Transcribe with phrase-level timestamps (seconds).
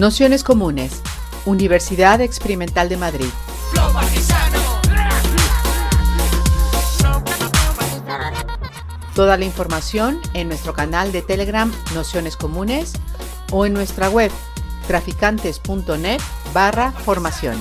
[0.00, 1.02] Nociones Comunes,
[1.44, 3.26] Universidad Experimental de Madrid.
[9.14, 12.94] Toda la información en nuestro canal de Telegram Nociones Comunes
[13.52, 14.30] o en nuestra web
[14.86, 16.20] traficantes.net
[16.54, 17.58] barra formación.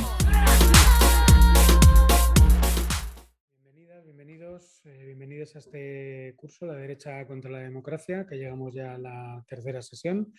[3.62, 8.94] Bienvenidas, bienvenidos, eh, bienvenidos a este curso, La derecha contra la democracia, que llegamos ya
[8.94, 10.34] a la tercera sesión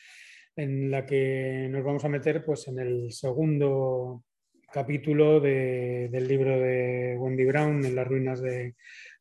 [0.56, 4.24] en la que nos vamos a meter pues, en el segundo
[4.72, 8.74] capítulo del libro de Wendy Brown, En las ruinas del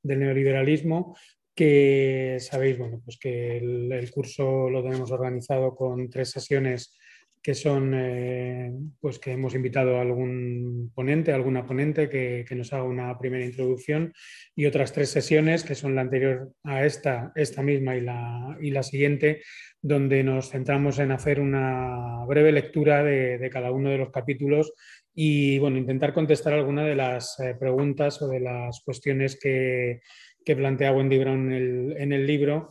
[0.03, 1.15] neoliberalismo,
[1.55, 6.97] que sabéis bueno, pues que el, curso lo tenemos organizado con tres sesiones
[7.41, 12.84] que son, eh, pues que hemos invitado a algún ponente, alguna ponente que, nos haga
[12.84, 14.13] una primera introducción
[14.55, 18.71] y otras tres sesiones que son la anterior a esta, esta misma y la, y
[18.71, 19.41] la siguiente,
[19.81, 24.73] donde nos centramos en hacer una breve lectura de, cada uno de los capítulos
[25.16, 30.02] y bueno, intentar contestar alguna de las eh, preguntas o de las cuestiones que,
[30.45, 32.69] plantea Wendy Brown en el, libro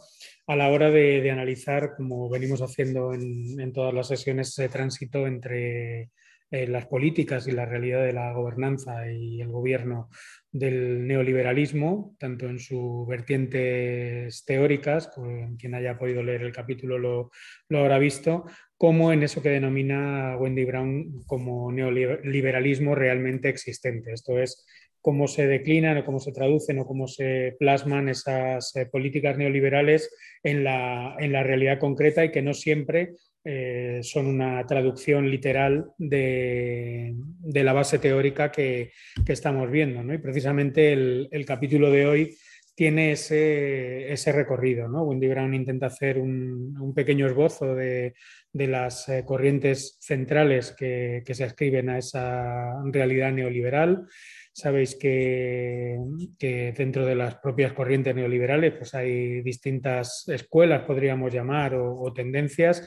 [0.49, 6.11] a la hora de, analizar, como venimos haciendo en, todas las sesiones, ese tránsito entre
[6.51, 10.09] eh, las políticas y la realidad de la gobernanza y el gobierno
[10.51, 15.11] del neoliberalismo, tanto en sus vertientes teóricas,
[15.59, 17.31] quien haya podido leer el capítulo lo,
[17.69, 18.47] lo habrá visto,
[18.79, 24.15] como en eso que denomina Wendy Brown como neoliberalismo realmente existente.
[24.15, 24.65] Esto es,
[25.09, 30.15] cómo se declinan o cómo se traducen o cómo se plasman esas eh, políticas neoliberales
[30.43, 35.93] en la, en la realidad concreta y que no siempre eh, son una traducción literal
[35.97, 38.91] de, la base teórica que,
[39.27, 40.13] estamos viendo.
[40.13, 42.37] Y precisamente el, capítulo de hoy
[42.75, 44.89] tiene ese, recorrido.
[44.89, 45.05] ¿no?
[45.05, 48.13] Wendy Brown intenta hacer un, pequeño esbozo de,
[48.53, 54.07] las eh, corrientes centrales que, se ascriben a esa realidad neoliberal.
[54.59, 55.97] Sabéis que,
[56.77, 62.83] dentro de las propias corrientes neoliberales pues hay distintas escuelas, podríamos llamar, o tendencias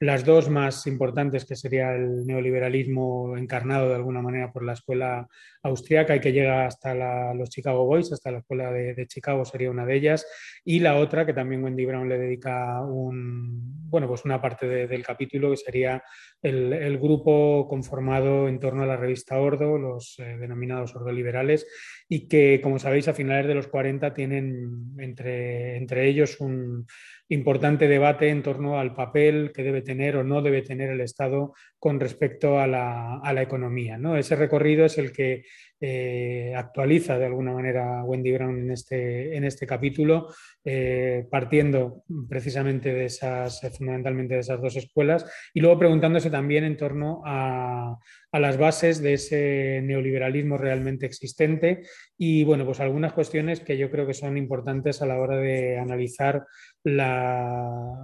[0.00, 5.28] las dos más importantes, que sería el neoliberalismo encarnado de alguna manera por la escuela
[5.62, 9.86] austriaca y que llega hasta los Chicago Boys, hasta la escuela de, Chicago sería una
[9.86, 10.26] de ellas,
[10.64, 15.04] y la otra que también Wendy Brown le dedica un, bueno, pues una parte del
[15.04, 16.02] capítulo que sería
[16.42, 21.66] el, grupo conformado en torno a la revista Ordo, los eh, denominados Ordo liberales,
[22.08, 26.86] y que, como sabéis, a finales de los 40 tienen entre, entre ellos un
[27.28, 31.54] importante debate en torno al papel que debe tener o no debe tener el Estado
[31.78, 33.96] con respecto a la, a la economía.
[33.98, 34.16] ¿no?
[34.16, 35.44] Ese recorrido es el que
[35.80, 40.28] eh, actualiza de alguna manera Wendy Brown en este, en este capítulo,
[40.64, 46.78] eh, partiendo precisamente de esas, fundamentalmente de esas dos escuelas, y luego preguntándose también en
[46.78, 47.98] torno a,
[48.32, 51.82] a las bases de ese neoliberalismo realmente existente
[52.16, 55.78] y bueno, pues algunas cuestiones que yo creo que son importantes a la hora de
[55.78, 56.46] analizar
[56.84, 57.96] la,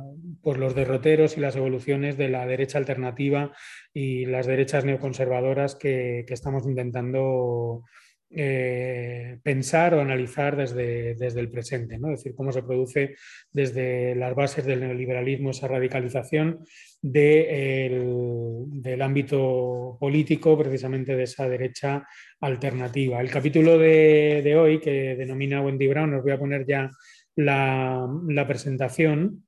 [0.43, 3.53] pues los derroteros y las evoluciones de la derecha alternativa
[3.93, 7.85] y las derechas neoconservadoras que, estamos intentando
[8.31, 12.13] eh, pensar o analizar desde, desde el presente, ¿no?
[12.13, 13.17] es decir, cómo se produce
[13.53, 16.65] desde las bases del neoliberalismo esa radicalización
[17.03, 22.07] del ámbito político, precisamente de esa derecha
[22.41, 23.21] alternativa.
[23.21, 26.91] El capítulo de, hoy, que denomina Wendy Brown, os voy a poner ya
[27.37, 29.47] la, presentación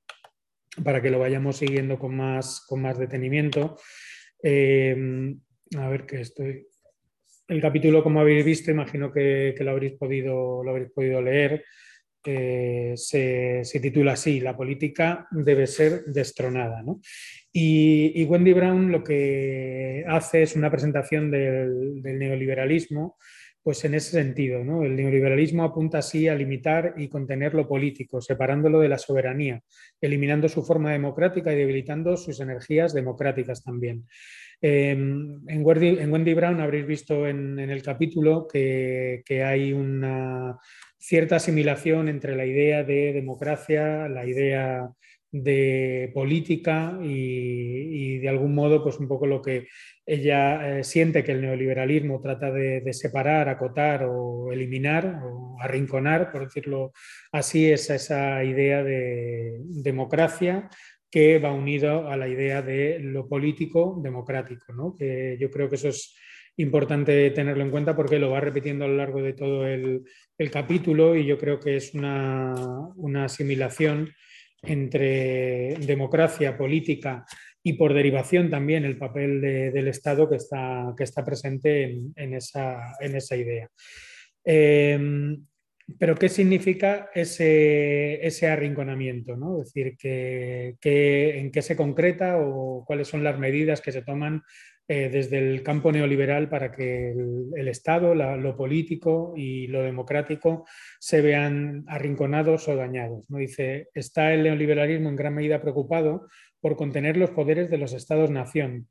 [0.85, 3.77] para que lo vayamos siguiendo con más, con más detenimiento.
[4.43, 5.35] Eh,
[5.79, 6.67] a ver que estoy.
[7.49, 11.65] El capítulo, como habéis visto, imagino que, lo, habréis podido, lo habréis podido leer.
[12.95, 16.83] se, titula así, La política debe ser destronada.
[17.53, 23.19] Y, Wendy Brown lo que hace es una presentación del, neoliberalismo,
[23.63, 28.81] pues en ese sentido, El neoliberalismo apunta así a limitar y contener lo político, separándolo
[28.81, 29.63] de la soberanía,
[30.01, 34.05] eliminando su forma democrática y debilitando sus energías democráticas también.
[34.61, 40.59] Em, en, Wendy, Brown habréis visto en, el capítulo que, hay una
[40.99, 44.89] cierta asimilación entre la idea de democracia, la idea
[45.33, 49.67] de política y, de algún modo pues un poco lo que
[50.07, 56.45] ella eh, siente que el neoliberalismo trata de, separar, acotar o eliminar o arrinconar, por
[56.45, 56.93] decirlo
[57.33, 60.69] así, es esa idea de democracia
[61.11, 64.95] que va unido a la idea de lo político democrático, ¿no?
[64.97, 66.15] que yo creo que eso es
[66.57, 70.05] importante tenerlo en cuenta porque lo va repitiendo a lo largo de todo el,
[70.51, 72.53] capítulo y yo creo que es una,
[73.25, 74.13] asimilación
[74.63, 77.25] entre democracia, política
[77.63, 82.97] y por derivación también el papel del Estado que está, que está presente en, esa,
[83.01, 83.69] en esa, idea.
[84.45, 85.45] Em,
[85.99, 89.37] pero ¿qué significa ese, ese arrinconamiento?
[89.37, 89.63] ¿no?
[89.63, 89.97] Es decir,
[90.83, 94.43] ¿en qué se concreta o cuáles son las medidas que se toman
[94.89, 100.67] eh, desde el campo neoliberal para que el, Estado, lo político y lo democrático
[100.99, 103.25] se vean arrinconados o dañados.
[103.29, 103.39] ¿no?
[103.39, 106.29] Dice, está el neoliberalismo en gran medida preocupado
[106.61, 108.89] por contener los poderes de los Estados-nación.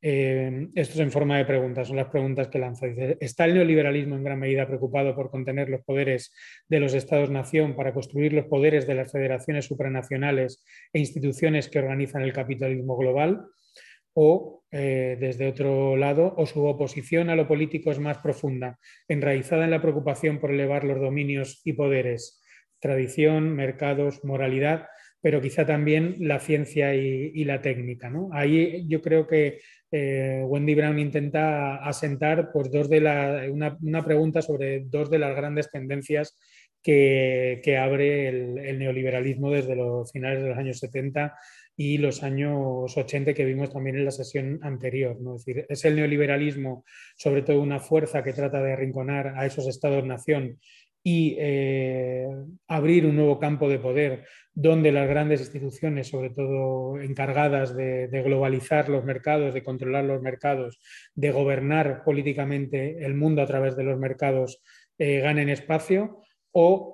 [0.00, 2.86] Eh, esto es en forma de preguntas, son las preguntas que lanza.
[2.86, 6.32] Dice, ¿está el neoliberalismo en gran medida preocupado por contener los poderes
[6.68, 12.22] de los Estados-nación para construir los poderes de las federaciones supranacionales e instituciones que organizan
[12.22, 13.46] el capitalismo global?
[14.20, 18.76] O, eh, desde otro lado, o su oposición a lo político es más profunda,
[19.06, 22.42] enraizada en la preocupación por elevar los dominios y poderes,
[22.80, 24.88] tradición, mercados, moralidad,
[25.20, 28.10] pero quizá también la ciencia y, la técnica.
[28.32, 29.60] Ahí yo creo que
[29.92, 32.98] eh, Wendy Brown intenta asentar pues, dos de
[33.52, 36.36] una, pregunta sobre dos de las grandes tendencias
[36.82, 41.36] que, abre el, el, neoliberalismo desde los finales de los años 70
[41.80, 45.16] y los años 80 que vimos también en la sesión anterior.
[45.46, 46.84] es el neoliberalismo,
[47.16, 50.58] sobre todo una fuerza que trata de arrinconar a esos estados-nación
[51.04, 52.26] y eh,
[52.66, 58.88] abrir un nuevo campo de poder donde las grandes instituciones, sobre todo encargadas de, globalizar
[58.88, 60.80] los mercados, de controlar los mercados,
[61.14, 64.60] de gobernar políticamente el mundo a través de los mercados,
[64.98, 66.22] eh, ganen espacio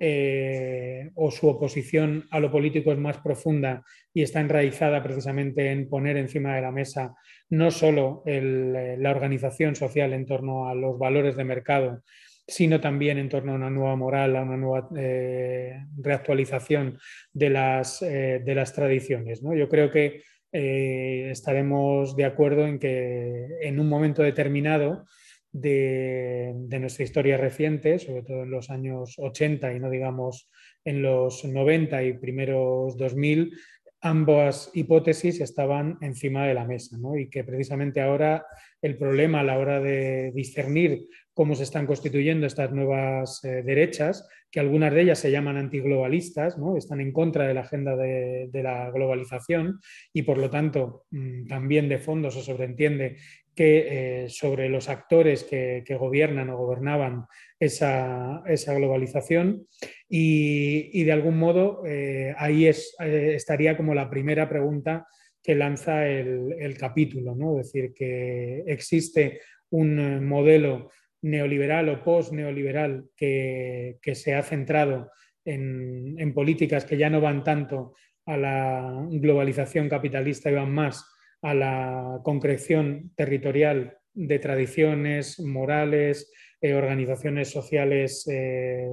[0.00, 3.82] eh, o, su oposición a lo político es más profunda
[4.12, 7.14] y está enraizada precisamente en poner encima de la mesa
[7.48, 12.02] no solo eh, la organización social en torno a los valores de mercado,
[12.46, 16.98] sino también en torno a una nueva moral, a una nueva eh, reactualización
[17.32, 19.40] de las, de las tradiciones.
[19.42, 20.22] Yo creo que
[20.52, 25.04] estaremos de acuerdo en que en un momento determinado
[25.54, 30.50] de, nuestra historia reciente, sobre todo en los años 80 y no digamos
[30.84, 33.52] en los 90 y primeros 2000,
[34.00, 38.44] ambas hipótesis estaban encima de la mesa y que precisamente ahora
[38.82, 44.28] el problema a la hora de discernir cómo se están constituyendo estas nuevas eh, derechas,
[44.50, 46.76] que algunas de ellas se llaman antiglobalistas, ¿no?
[46.76, 49.80] están en contra de la agenda de, la globalización
[50.12, 53.16] y por lo tanto mm, también de fondo se sobreentiende
[53.54, 57.26] que eh, sobre los actores que, gobiernan o gobernaban
[57.58, 58.42] esa,
[58.76, 59.66] globalización
[60.08, 65.06] y, de algún modo eh, ahí es, eh, estaría como la primera pregunta
[65.42, 67.60] que lanza el, capítulo, ¿no?
[67.60, 69.40] es decir, que existe
[69.70, 70.90] un modelo
[71.22, 75.10] neoliberal o post-neoliberal que, se ha centrado
[75.44, 77.94] en, en políticas que ya no van tanto
[78.26, 81.13] a la globalización capitalista y van más
[81.44, 86.32] a la concreción territorial de tradiciones, morales,
[86.62, 88.86] eh, organizaciones sociales eh,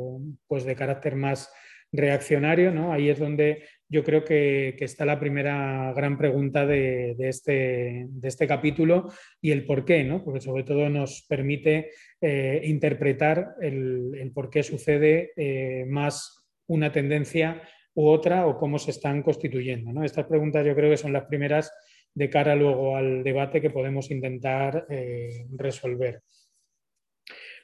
[0.47, 1.49] pues de carácter más
[1.93, 2.71] reaccionario.
[2.73, 2.91] ¿no?
[2.91, 8.47] Ahí es donde yo creo que, está la primera gran pregunta de, este, de, este,
[8.47, 9.07] capítulo
[9.39, 10.21] y el por qué, ¿no?
[10.21, 15.31] porque sobre todo nos permite eh, interpretar el, por qué sucede
[15.87, 17.61] más una tendencia
[17.93, 19.93] u otra o cómo se están constituyendo.
[19.93, 20.03] ¿no?
[20.03, 21.71] Estas preguntas yo creo que son las primeras
[22.13, 26.21] de cara luego al debate que podemos intentar eh, resolver.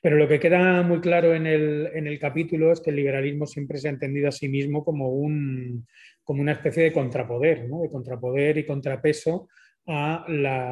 [0.01, 3.87] Pero lo que queda muy claro en el, capítulo es que el liberalismo siempre se
[3.87, 5.87] ha entendido a sí mismo como, un,
[6.23, 9.47] como una especie de contrapoder, de contrapoder y contrapeso
[9.87, 10.25] a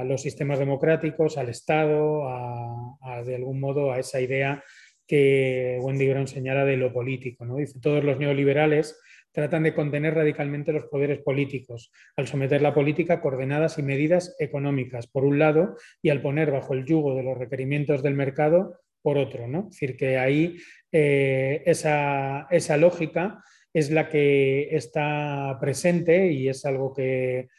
[0.06, 4.64] los sistemas democráticos, al Estado, a, de algún modo a esa idea
[5.08, 7.46] que Wendy Brown señala de lo político.
[7.46, 7.58] ¿no?
[7.58, 9.00] Dice, todos los neoliberales
[9.36, 14.36] tratan de contener radicalmente los poderes políticos, al someter la política a coordenadas y medidas
[14.40, 18.80] económicas, por un lado, y al poner bajo el yugo de los requerimientos del mercado,
[19.02, 19.48] por otro.
[19.48, 19.68] ¿no?
[19.70, 20.56] Es decir, que ahí
[20.92, 27.50] eh, esa, lógica es la que está presente y es algo que,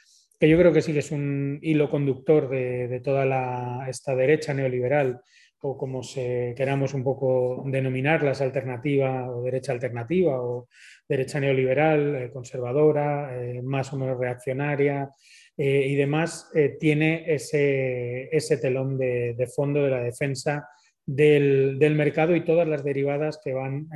[0.40, 5.20] yo creo que sí que es un hilo conductor de, toda esta derecha neoliberal
[5.60, 10.68] o como se queramos un poco denominarlas, alternativa o derecha alternativa o
[11.08, 15.08] derecha neoliberal, eh, conservadora, eh, más o menos reaccionaria
[15.56, 20.68] eh, y demás, tiene ese, ese telón de, de, fondo de la defensa
[21.06, 23.88] del, mercado y todas las derivadas que van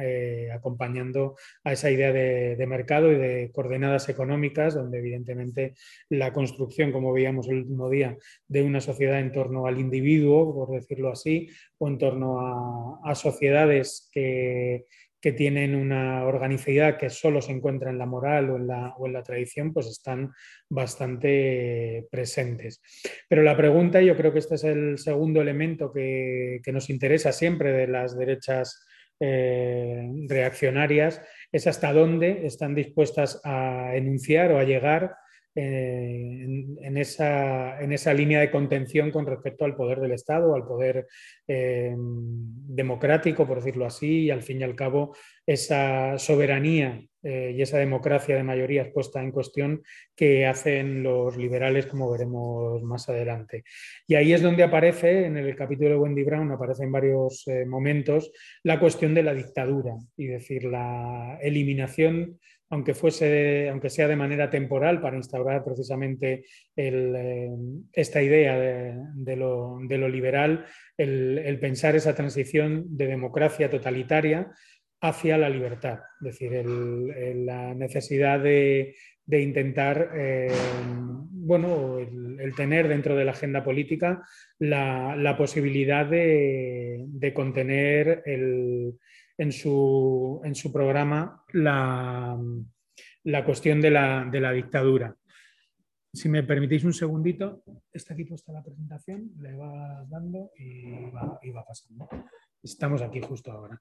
[0.53, 5.75] acompañando a esa idea de, mercado y de coordenadas económicas, donde evidentemente
[6.09, 8.17] la construcción, como veíamos el último día,
[8.49, 11.49] de una sociedad en torno al individuo, por decirlo así,
[11.79, 14.87] o en torno a sociedades que
[15.21, 19.07] que tienen una organicidad que solo se encuentra en la moral o en la, o
[19.07, 20.33] en la tradición, pues están
[20.69, 22.83] bastante presentes.
[23.29, 27.73] Pero la pregunta, yo creo que este es el segundo elemento que, nos interesa siempre
[27.73, 28.87] de las derechas
[29.19, 35.17] eh, reaccionarias, es hasta dónde están dispuestas a enunciar o a llegar
[35.53, 40.65] eh, en, esa, en, esa, línea de contención con respecto al poder del Estado, al
[40.65, 41.09] poder
[41.49, 47.63] eh, democrático, por decirlo así, y al fin y al cabo esa soberanía eh, y
[47.63, 49.83] esa democracia de mayorías puesta en cuestión
[50.15, 53.65] que hacen los liberales, como veremos más adelante.
[54.07, 58.31] Y ahí es donde aparece, en el capítulo de Wendy Brown, aparece en varios momentos
[58.63, 62.39] la cuestión de la dictadura, y decir, la eliminación
[62.71, 66.45] aunque, fuese, aunque sea de manera temporal, para instaurar precisamente
[66.77, 67.51] eh,
[67.93, 70.65] esta idea de, lo, liberal,
[70.97, 74.53] el, pensar esa transición de democracia totalitaria
[75.01, 78.95] hacia la libertad, es decir, la necesidad de,
[79.27, 80.53] intentar, eh,
[81.33, 84.23] bueno, el, tener dentro de la agenda política
[84.59, 88.95] la, posibilidad de, de contener el,
[89.41, 92.39] en su, en su programa la,
[93.25, 95.17] la cuestión de la, de la, dictadura.
[96.13, 101.39] Si me permitís un segundito, está aquí puesta la presentación, le va dando y va,
[101.43, 102.07] y va pasando.
[102.63, 103.81] Estamos aquí justo ahora.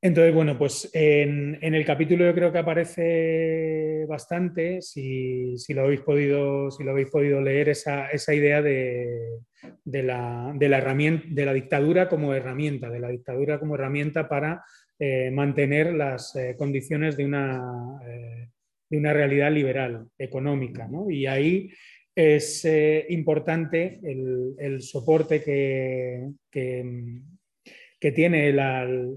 [0.00, 6.70] Entonces, bueno, pues en, el capítulo yo creo que aparece bastante, si, lo, habéis podido,
[6.70, 9.40] si lo habéis podido leer, esa, idea de,
[9.84, 14.62] la, herramienta, de la dictadura como herramienta, de la dictadura como herramienta para
[15.00, 17.60] eh, mantener las eh, condiciones de una,
[18.06, 18.50] eh,
[18.88, 20.88] de una, realidad liberal, económica.
[21.10, 21.70] Y ahí
[22.14, 22.64] es
[23.08, 26.84] importante el, soporte que que
[27.98, 28.54] tiene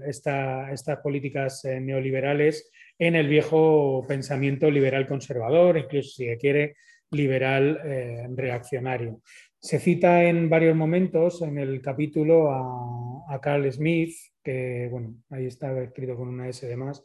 [0.06, 6.76] estas políticas eh, neoliberales en el viejo pensamiento liberal conservador, incluso si se quiere
[7.10, 9.20] liberal eh, reaccionario.
[9.60, 15.80] Se cita en varios momentos en el capítulo a, Carl Smith, que bueno, ahí está
[15.82, 17.02] escrito con una S de más,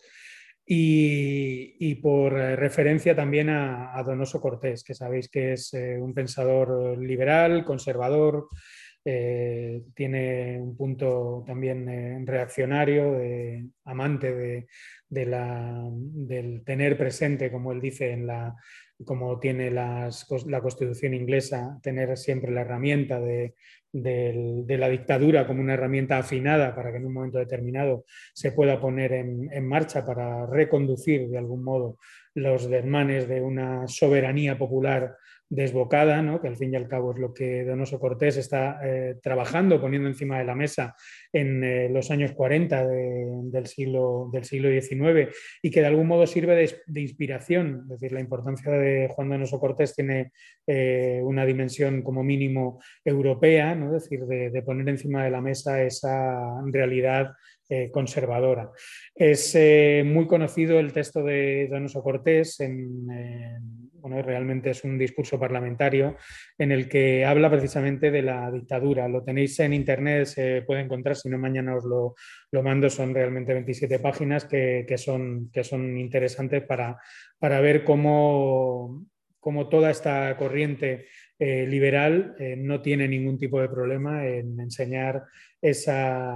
[0.70, 7.64] y, por referencia también a, Donoso Cortés, que sabéis que es eh, un pensador liberal,
[7.64, 8.50] conservador,
[9.10, 14.68] eh, tiene un punto también eh, reaccionario, de, amante de,
[15.08, 18.54] del tener presente, como él dice, en la,
[19.06, 20.10] como tiene la
[20.62, 23.56] Constitución inglesa, tener siempre la herramienta de,
[23.94, 29.14] la dictadura como una herramienta afinada para que en un momento determinado se pueda poner
[29.14, 31.98] en, en marcha para reconducir de algún modo
[32.34, 35.16] los desmanes de una soberanía popular
[35.50, 36.42] desbocada, ¿no?
[36.42, 40.10] que al fin y al cabo es lo que Donoso Cortés está eh, trabajando, poniendo
[40.10, 40.96] encima de la mesa
[41.32, 46.28] en eh, los años 40 del, siglo, del siglo XIX y que de algún modo
[46.28, 47.84] sirve de, inspiración.
[47.84, 50.32] Es decir, la importancia de Juan Donoso Cortés tiene
[50.66, 53.96] eh, una dimensión como mínimo europea, ¿no?
[53.96, 57.32] es decir, de, poner encima de la mesa esa realidad
[57.92, 58.72] conservadora.
[59.14, 59.58] Es
[60.06, 63.08] muy conocido el texto de Donoso Cortés en
[64.16, 66.16] realmente es un discurso parlamentario
[66.58, 69.08] en el que habla precisamente de la dictadura.
[69.08, 73.54] Lo tenéis en internet, se puede encontrar, si no mañana os lo, mando, son realmente
[73.54, 76.98] 27 páginas que, son, que son interesantes para,
[77.40, 79.06] para ver cómo,
[79.40, 81.08] cómo toda esta corriente
[81.40, 85.24] eh, liberal eh, no tiene ningún tipo de problema en enseñar
[85.62, 86.34] esa,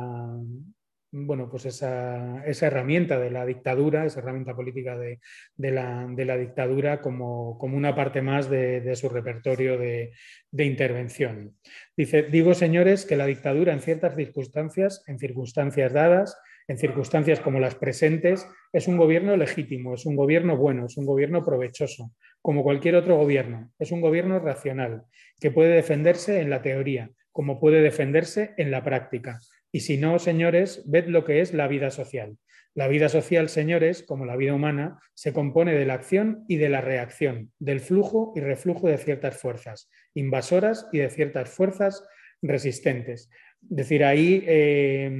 [1.12, 5.20] bueno, pues esa, herramienta de la dictadura, esa herramienta política de,
[5.58, 10.14] la, dictadura como, una parte más de, su repertorio de,
[10.52, 11.58] intervención.
[11.98, 16.38] Dice, digo señores que la dictadura en ciertas circunstancias, en circunstancias dadas,
[16.68, 21.06] en circunstancias como las presentes, es un gobierno legítimo, es un gobierno bueno, es un
[21.06, 25.04] gobierno provechoso, como cualquier otro gobierno, es un gobierno racional,
[25.42, 29.40] que puede defenderse en la teoría, como puede defenderse en la práctica
[29.72, 32.38] y si no, señores, ved lo que es la vida social.
[32.74, 36.70] La vida social, señores, como la vida humana, se compone de la acción y de
[36.70, 42.06] la reacción, del flujo y reflujo de ciertas fuerzas invasoras y de ciertas fuerzas
[42.42, 43.30] resistentes.
[43.70, 45.12] Es decir, ahí eh,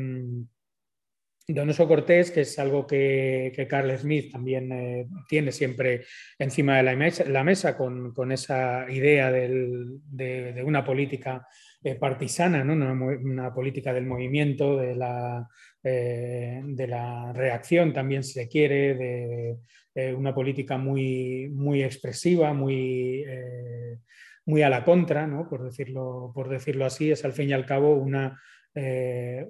[1.48, 6.06] Donoso Cortés, que es algo que, Carl Smith también eh, tiene siempre
[6.38, 11.48] encima de la mesa, con, esa idea de, una política
[11.84, 12.74] eh, partisana, ¿no?
[12.74, 15.48] una, política del movimiento, de la,
[15.84, 19.58] eh, de la reacción también se quiere, de
[19.96, 23.26] eh, una política muy, muy expresiva, muy,
[24.46, 25.50] muy a la contra, ¿no?
[25.50, 28.40] por, decirlo, por decirlo así, es al fin y al cabo una,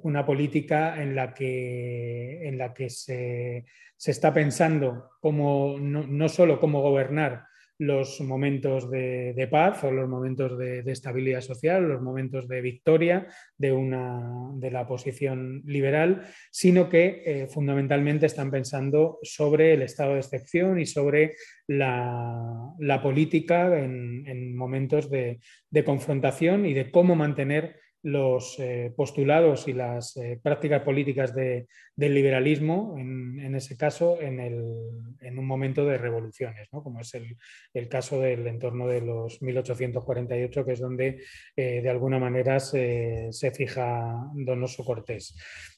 [0.03, 3.65] una política en la que, en la que se,
[4.05, 7.50] está pensando como, no, no solo cómo gobernar,
[7.81, 13.25] los momentos de, paz o los momentos de, estabilidad social, los momentos de victoria
[13.57, 16.21] de, una, de la posición liberal,
[16.51, 21.33] sino que eh, fundamentalmente están pensando sobre el estado de excepción y sobre
[21.65, 25.39] la, política en, momentos de,
[25.71, 31.67] de confrontación y de cómo mantener los eh, postulados y las eh, prácticas políticas del
[31.97, 34.39] liberalismo, en, ese caso, en,
[35.37, 37.13] un momento de revoluciones, como es
[37.73, 41.21] el, caso del entorno de los 1848, que es donde
[41.55, 45.35] eh, de alguna manera se, fija Donoso Cortés.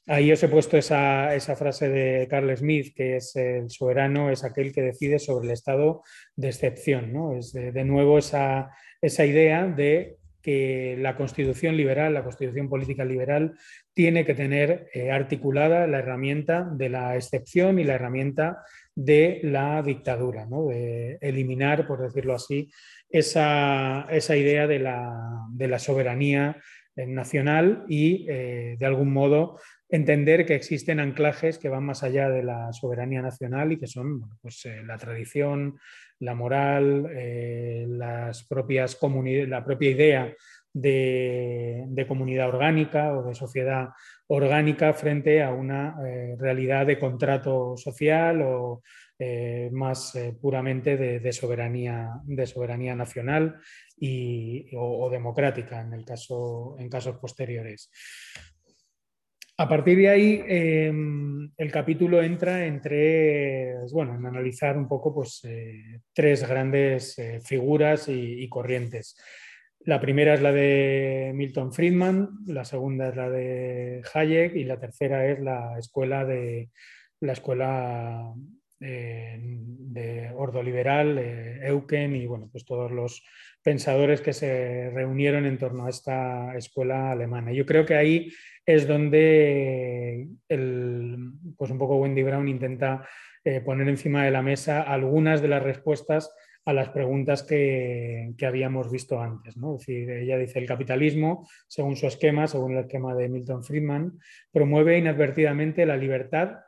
[0.08, 4.74] Ahí os he puesto esa, frase de Carl Smith, que es el soberano, es aquel
[4.74, 6.04] que decide sobre el estado
[6.36, 7.12] de excepción.
[7.12, 7.38] ¿no?
[7.38, 8.70] Es de, nuevo esa,
[9.02, 13.58] esa idea de que la constitución liberal, la constitución política liberal,
[13.94, 18.62] tiene que tener eh, articulada la herramienta de la excepción y la herramienta
[18.94, 22.70] de la dictadura, de eliminar, por decirlo así,
[23.10, 26.58] esa, idea de la, soberanía
[26.96, 29.60] eh, nacional y, eh, de algún modo,
[29.90, 34.24] entender que existen anclajes que van más allá de la soberanía nacional y que son
[34.42, 35.80] pues, la tradición,
[36.20, 38.98] la moral, eh, las propias
[39.48, 40.34] la propia idea
[40.74, 43.90] de, comunidad orgánica o de sociedad
[44.28, 48.82] orgánica frente a una eh, realidad de contrato social o
[49.20, 53.60] eh, más puramente de, soberanía, de soberanía nacional
[53.96, 57.92] y, o, democrática en, el caso, en casos posteriores.
[59.56, 65.42] A partir de ahí, em, el capítulo entra entre, bueno, en analizar un poco pues,
[65.44, 69.16] eh, tres grandes eh, figuras y, corrientes.
[69.82, 74.80] La primera es la de Milton Friedman, la segunda es la de Hayek y la
[74.80, 76.70] tercera es la escuela de
[77.20, 78.34] la escuela
[78.80, 83.24] eh, de ordoliberal, Eucken y bueno, pues todos los
[83.62, 87.54] pensadores que se reunieron en torno a esta escuela alemana.
[87.54, 88.32] Yo creo que ahí
[88.66, 93.08] es donde el, pues un poco Wendy Brown intenta
[93.44, 96.34] eh, poner encima de la mesa algunas de las respuestas
[96.66, 99.58] a las preguntas que, habíamos visto antes.
[99.58, 99.74] ¿no?
[99.74, 104.20] decir, ella dice, el capitalismo, según su esquema, según el esquema de Milton Friedman,
[104.52, 106.60] promueve inadvertidamente la libertad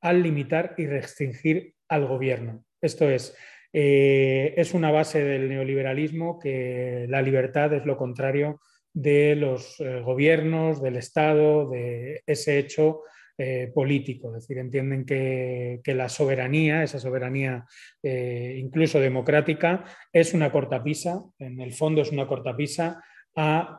[0.00, 2.64] al limitar y restringir al gobierno.
[2.80, 3.36] Esto es,
[3.72, 8.60] eh, es una base del neoliberalismo que la libertad es lo contrario
[8.92, 13.02] de los eh, gobiernos, del Estado, de ese hecho
[13.36, 14.28] eh, político.
[14.28, 17.64] Es decir, entienden que, la soberanía, esa soberanía
[18.02, 23.02] eh, incluso democrática, es una cortapisa, en el fondo es una cortapisa
[23.36, 23.76] a,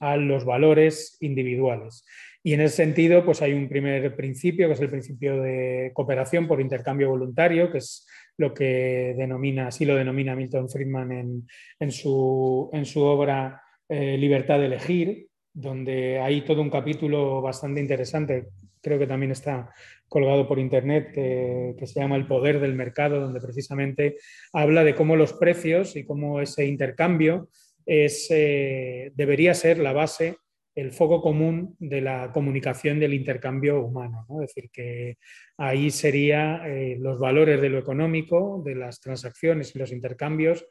[0.00, 2.04] a los valores individuales.
[2.42, 6.46] Y en ese sentido, pues hay un primer principio, que es el principio de cooperación
[6.46, 11.46] por intercambio voluntario, que es lo que denomina, así lo denomina Milton Friedman
[11.78, 17.80] en, su, en su obra eh, libertad de elegir, donde hay todo un capítulo bastante
[17.80, 18.48] interesante,
[18.80, 19.72] creo que también está
[20.08, 24.18] colgado por internet, que, se llama El poder del mercado, donde precisamente
[24.52, 27.48] habla de cómo los precios y cómo ese intercambio
[27.86, 30.36] es, eh, debería ser la base,
[30.74, 34.26] el foco común de la comunicación del intercambio humano.
[34.40, 35.18] Es decir, que
[35.56, 40.66] ahí serían eh, los valores de lo económico, de las transacciones y los intercambios,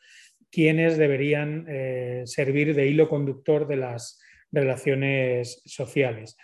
[0.53, 6.37] quienes deberían eh, servir de hilo conductor de las relaciones sociales.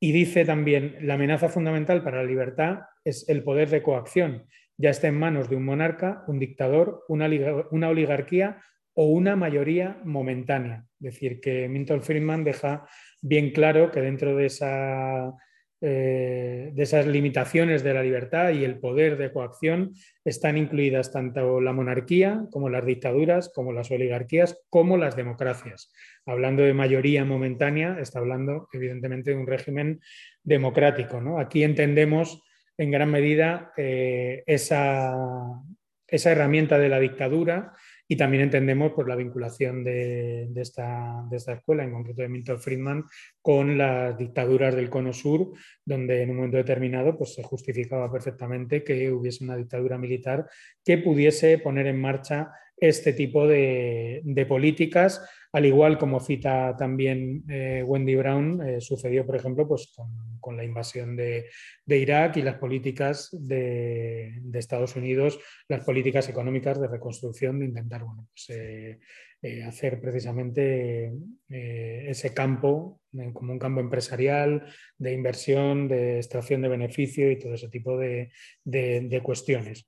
[0.00, 4.90] Y dice también, la amenaza fundamental para la libertad es el poder de coacción, ya
[4.90, 7.30] está en manos de un monarca, un dictador, una,
[7.70, 8.60] una oligarquía
[8.92, 10.84] o una mayoría momentánea.
[11.00, 12.88] Es decir, que Milton Friedman deja
[13.22, 15.32] bien claro que dentro de esa
[15.86, 19.92] eh, de esas limitaciones de la libertad y el poder de coacción
[20.24, 25.92] están incluidas tanto la monarquía como las dictaduras, como las oligarquías, como las democracias.
[26.24, 30.00] Hablando de mayoría momentánea, está hablando evidentemente de un régimen
[30.42, 31.38] democrático.
[31.38, 32.42] Aquí entendemos
[32.78, 35.14] en gran medida eh, esa
[36.08, 37.74] herramienta de la dictadura
[38.06, 43.04] y también entendemos por la vinculación de, esta, escuela, en concreto de Milton Friedman,
[43.40, 45.52] con las dictaduras del Cono Sur,
[45.84, 50.46] donde en un momento determinado pues, se justificaba perfectamente que hubiese una dictadura militar
[50.84, 57.84] que pudiese poner en marcha este tipo de, políticas, al igual como cita también eh,
[57.86, 59.94] Wendy Brown, eh, sucedió, por ejemplo, pues
[60.40, 61.48] con, la invasión de,
[61.86, 65.38] Irak y las políticas de, Estados Unidos,
[65.68, 68.50] las políticas económicas de reconstrucción, de intentar pues,
[69.64, 71.12] hacer precisamente
[71.48, 73.00] ese campo
[73.32, 74.66] como un campo empresarial,
[74.98, 78.30] de inversión, de extracción de beneficio y todo ese tipo de,
[79.22, 79.86] cuestiones.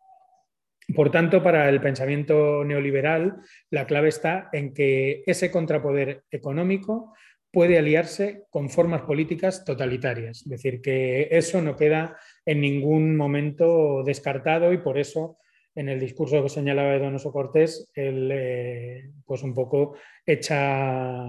[0.95, 3.37] Por tanto, para el pensamiento neoliberal,
[3.71, 7.15] la clave está en que ese contrapoder económico
[7.51, 10.43] puede aliarse con formas políticas totalitarias.
[10.43, 15.39] Es decir, que eso no queda en ningún momento descartado y por eso
[15.75, 21.27] en el discurso que señalaba Donoso Cortés, él eh, pues un poco echa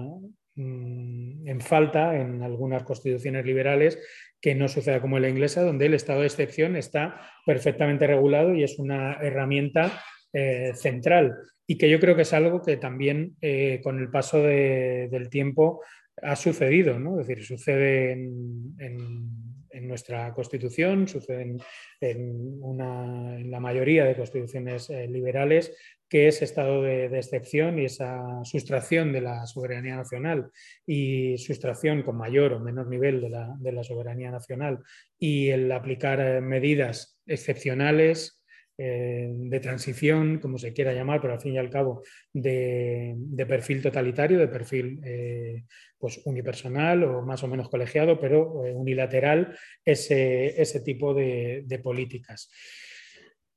[0.58, 3.96] Mm, en falta en algunas constituciones liberales
[4.40, 8.62] que no suceda como la inglesa, donde el estado de excepción está perfectamente regulado y
[8.62, 10.00] es una herramienta
[10.32, 11.34] eh, central
[11.66, 15.82] y que yo creo que es algo que también eh, con el paso del tiempo
[16.22, 17.20] ha sucedido, ¿no?
[17.20, 19.48] es decir, sucede en
[19.78, 21.58] en nuestra Constitución, suceden
[22.00, 25.74] en, la mayoría de constituciones eh, liberales,
[26.08, 30.50] que es estado de, excepción y esa sustracción de la soberanía nacional
[30.86, 34.80] y sustracción con mayor o menor nivel de la, soberanía nacional
[35.18, 38.42] y el aplicar eh, medidas excepcionales
[38.80, 43.16] eh, de transición, como se quiera llamar, pero al fin y al cabo de,
[43.46, 45.64] perfil totalitario, de perfil eh,
[45.98, 52.50] pues unipersonal o más o menos colegiado, pero unilateral, ese, ese tipo de, políticas.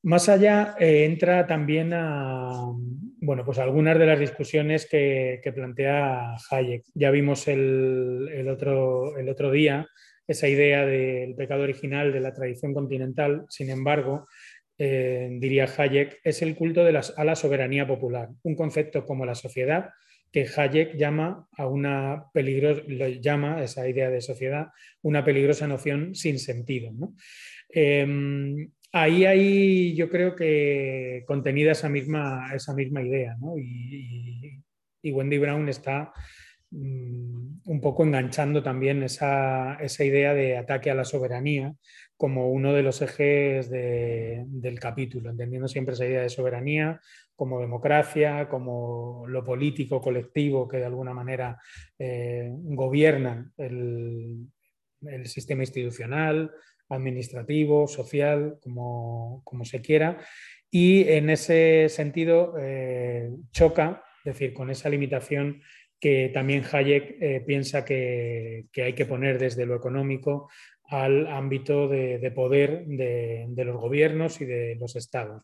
[0.03, 2.71] Más allá entra también a
[3.23, 6.83] bueno, pues algunas de las discusiones que, plantea Hayek.
[6.95, 9.87] Ya vimos el, otro, día
[10.27, 14.27] esa idea del pecado original de la tradición continental, sin embargo,
[14.77, 19.91] eh, diría Hayek, es el culto a la soberanía popular, un concepto como la sociedad
[20.31, 22.81] que Hayek llama a una peligrosa,
[23.19, 24.69] llama esa idea de sociedad
[25.03, 26.91] una peligrosa noción sin sentido.
[27.69, 34.61] Em, ahí hay, yo creo que contenida esa misma, esa misma idea, y,
[35.03, 36.13] Wendy Brown está
[36.69, 41.73] mm, un poco enganchando también esa, esa, idea de ataque a la soberanía
[42.21, 47.01] como uno de los ejes del capítulo, entendiendo siempre esa idea de soberanía
[47.35, 51.57] como democracia, como lo político colectivo que de alguna manera
[51.97, 54.45] eh, gobierna el,
[55.25, 56.51] sistema institucional,
[56.91, 60.19] administrativo, social, como, se quiera.
[60.69, 65.61] Y en ese sentido eh, choca, es decir, con esa limitación
[65.99, 70.49] que también Hayek eh, piensa que, que, hay que poner desde lo económico
[70.91, 75.41] al ámbito de, poder de, los gobiernos y de los estados.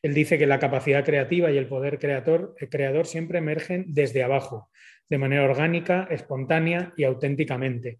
[0.00, 4.70] Él dice que la capacidad creativa y el poder creador, creador siempre emergen desde abajo,
[5.10, 7.98] de manera orgánica, espontánea y auténticamente.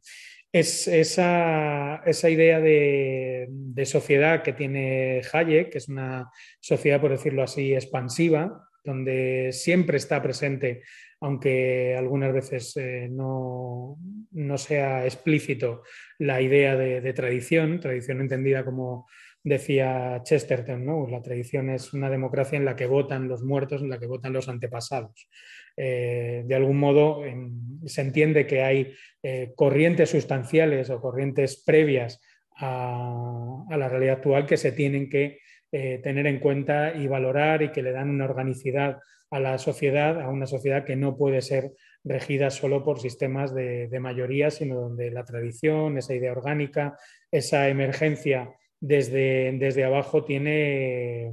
[0.53, 6.29] Es esa, idea de, de, sociedad que tiene Hayek, que es una
[6.61, 10.83] sociedad, por decirlo así, expansiva, donde siempre está presente
[11.21, 13.99] aunque algunas veces eh, no,
[14.57, 15.83] sea explícito
[16.19, 19.07] la idea de, tradición, tradición entendida como
[19.43, 21.07] decía Chesterton, ¿no?
[21.09, 24.33] la tradición es una democracia en la que votan los muertos, en la que votan
[24.33, 25.29] los antepasados.
[25.77, 27.23] Eh, de algún modo
[27.87, 32.21] se entiende que hay eh, corrientes sustanciales o corrientes previas
[32.57, 35.39] a, la realidad actual que se tienen que
[35.71, 38.99] tener en cuenta y valorar y que le dan una organicidad
[39.31, 41.73] a la sociedad, a una sociedad que no puede ser
[42.03, 46.97] regida solo por sistemas de, mayoría, sino donde la tradición, esa idea orgánica,
[47.31, 48.51] esa emergencia
[48.81, 51.33] desde, desde abajo tiene,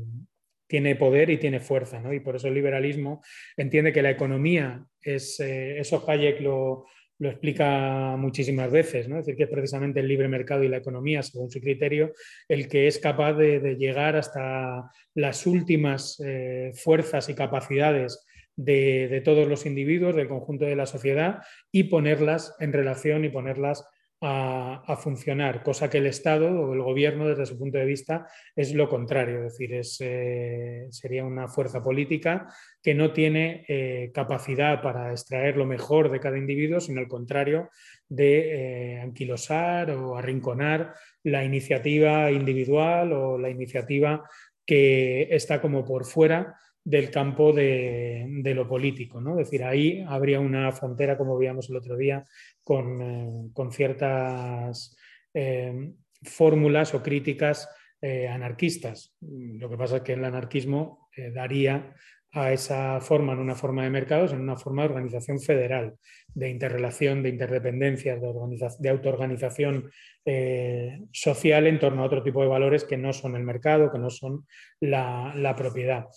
[0.67, 2.01] tiene poder y tiene fuerza.
[2.13, 3.21] Y por eso el liberalismo
[3.55, 6.85] entiende que la economía es, eh, eso Hayek lo,
[7.19, 9.19] lo explica muchísimas veces, ¿no?
[9.19, 12.13] es decir, que es precisamente el libre mercado y la economía, según su criterio,
[12.47, 18.23] el que es capaz de, llegar hasta las últimas eh, fuerzas y capacidades
[18.55, 23.29] de, de, todos los individuos, del conjunto de la sociedad, y ponerlas en relación y
[23.29, 23.87] ponerlas
[24.21, 28.73] a, funcionar, cosa que el Estado o el gobierno, desde su punto de vista, es
[28.73, 32.47] lo contrario, es decir, es, eh, sería una fuerza política
[32.81, 37.69] que no tiene eh, capacidad para extraer lo mejor de cada individuo, sino al contrario
[38.09, 44.23] de eh, anquilosar o arrinconar la iniciativa individual o la iniciativa
[44.65, 46.55] que está como por fuera
[46.87, 49.19] del campo de, lo político.
[49.19, 49.31] ¿no?
[49.31, 52.23] Es decir, ahí habría una frontera, como veíamos el otro día,
[52.63, 54.95] con, eh, ciertas
[55.33, 55.91] eh,
[56.23, 57.67] fórmulas o críticas
[58.01, 59.13] eh, anarquistas.
[59.19, 61.93] Lo que pasa es que el anarquismo daría
[62.31, 65.95] a esa forma, en una forma de mercados, en una forma de organización federal,
[66.33, 69.91] de interrelación, de interdependencias, de, de autoorganización
[70.29, 73.97] eh, social en torno a otro tipo de valores que no son el mercado, que
[73.97, 74.45] no son
[74.81, 76.07] la, propiedad.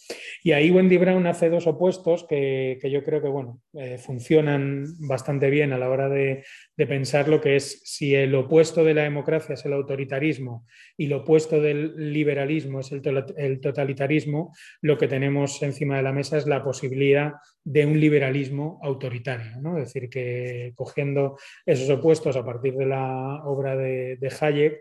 [0.43, 5.49] Y ahí Wendy Brown hace dos opuestos que, yo creo que bueno, eh, funcionan bastante
[5.49, 6.43] bien a la hora de,
[6.77, 11.19] pensar lo que es si el opuesto de la democracia es el autoritarismo y lo
[11.19, 13.03] opuesto del liberalismo es el,
[13.37, 18.81] el totalitarismo, lo que tenemos encima de la mesa es la posibilidad de un liberalismo
[18.83, 19.61] autoritario.
[19.61, 19.79] ¿no?
[19.79, 24.81] Es decir, que cogiendo esos opuestos a partir de la obra de, Hayek,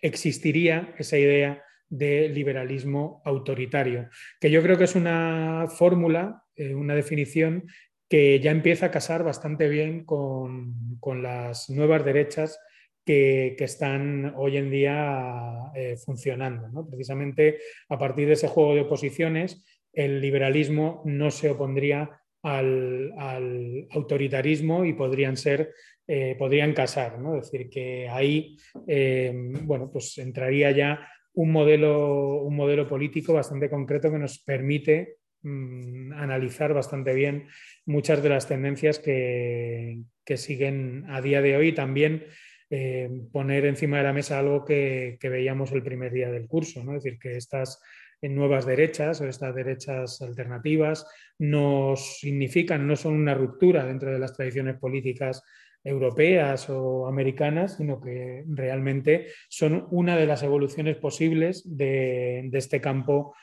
[0.00, 6.94] existiría esa idea de liberalismo autoritario, que yo creo que es una fórmula, eh, una
[6.94, 7.64] definición
[8.08, 10.74] que ya empieza a casar bastante bien con,
[11.22, 12.58] las nuevas derechas
[13.04, 16.86] que, están hoy en día eh, funcionando.
[16.86, 24.84] Precisamente a partir de ese juego de oposiciones, el liberalismo no se opondría al, autoritarismo
[24.84, 25.74] y podrían ser,
[26.06, 27.36] eh, podrían casar, ¿no?
[27.36, 33.68] Es decir, que ahí, eh, bueno, pues entraría ya un modelo, un modelo político bastante
[33.68, 37.48] concreto que nos permite mm, analizar bastante bien
[37.86, 40.02] muchas de las tendencias que,
[40.36, 42.26] siguen a día de hoy y también
[42.68, 46.84] eh, poner encima de la mesa algo que, que, veíamos el primer día del curso,
[46.84, 46.94] ¿no?
[46.94, 47.80] Es decir, que estas
[48.20, 51.06] en nuevas derechas o estas derechas alternativas
[51.38, 55.42] no significan, no son una ruptura dentro de las tradiciones políticas
[55.84, 63.34] europeas o americanas, sino que realmente son una de las evoluciones posibles de, este campo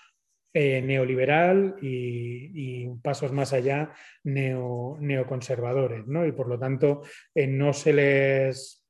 [0.54, 6.08] eh, neoliberal y, pasos más allá neoconservadores.
[6.08, 6.26] ¿no?
[6.26, 8.85] Y por lo tanto, eh, no se les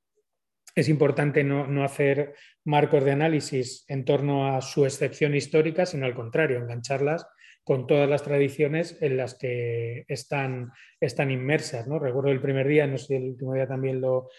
[0.75, 2.35] es importante no, hacer
[2.65, 7.25] marcos de análisis en torno a su excepción histórica, sino al contrario, engancharlas
[7.63, 11.87] con todas las tradiciones en las que están, están inmersas.
[11.87, 11.97] ¿no?
[11.97, 14.29] Recuerdo el primer día, no sé si el último día también lo,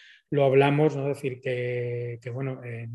[0.44, 1.08] hablamos, ¿no?
[1.08, 2.90] decir que, bueno, en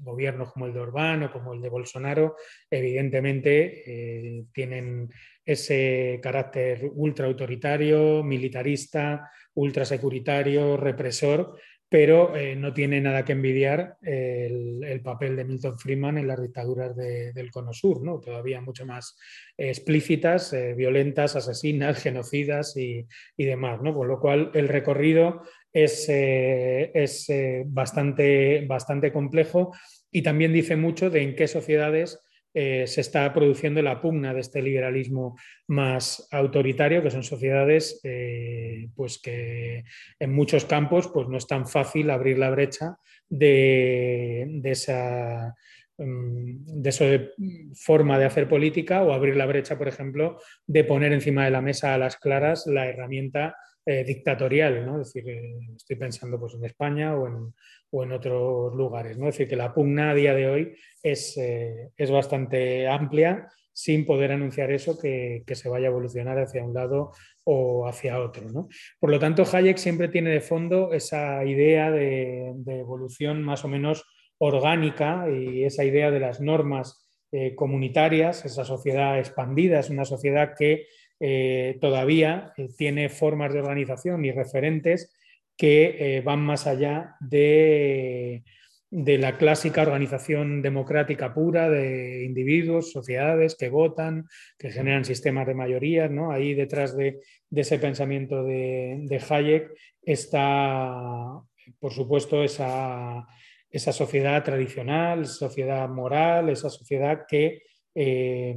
[0.00, 2.36] gobiernos como el de Orbán o como el de Bolsonaro,
[2.70, 5.10] evidentemente eh, tienen
[5.44, 11.58] ese carácter ultra autoritario, militarista, ultra securitario, represor,
[11.94, 16.96] pero eh, no tiene nada que envidiar el, papel de Milton Friedman en las dictaduras
[16.96, 18.18] del Cono Sur, ¿no?
[18.18, 19.16] todavía mucho más
[19.56, 23.80] explícitas, eh, violentas, asesinas, genocidas y, demás.
[23.80, 23.94] ¿no?
[23.94, 27.28] Con lo cual, el recorrido es, eh, es
[27.66, 29.72] bastante, bastante complejo
[30.10, 32.18] y también dice mucho de en qué sociedades
[32.56, 35.36] eh, se está produciendo la pugna de este liberalismo
[35.66, 39.82] más autoritario, que son sociedades eh, pues que
[40.20, 42.96] en muchos campos pues no es tan fácil abrir la brecha
[43.28, 45.52] de, esa
[45.98, 47.30] mm, de
[47.74, 51.60] forma de hacer política o abrir la brecha, por ejemplo, de poner encima de la
[51.60, 55.00] mesa a las claras la herramienta eh, dictatorial, ¿no?
[55.00, 55.30] Es decir,
[55.76, 59.16] estoy pensando pues, en España o en, otros lugares.
[59.16, 59.28] ¿no?
[59.28, 64.06] Es decir, que la pugna a día de hoy es, eh, es bastante amplia sin
[64.06, 67.12] poder anunciar eso que, que, se vaya a evolucionar hacia un lado
[67.44, 68.50] o hacia otro.
[68.50, 68.68] ¿no?
[68.98, 74.04] Por lo tanto, Hayek siempre tiene de fondo esa idea de, evolución más o menos
[74.38, 80.54] orgánica y esa idea de las normas eh, comunitarias, esa sociedad expandida, es una sociedad
[80.56, 80.86] que
[81.26, 85.10] eh, todavía tiene formas de organización y referentes
[85.56, 88.44] que eh, van más allá de,
[88.90, 96.10] la clásica organización democrática pura de individuos, sociedades que votan, que generan sistemas de mayorías.
[96.10, 96.30] ¿no?
[96.30, 101.40] Ahí detrás de, ese pensamiento de, Hayek está,
[101.78, 103.26] por supuesto, esa,
[103.72, 107.62] sociedad tradicional, sociedad moral, esa sociedad que,
[107.94, 108.54] eh,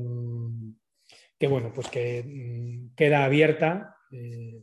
[1.39, 4.61] que, bueno, pues que mm, queda abierta eh,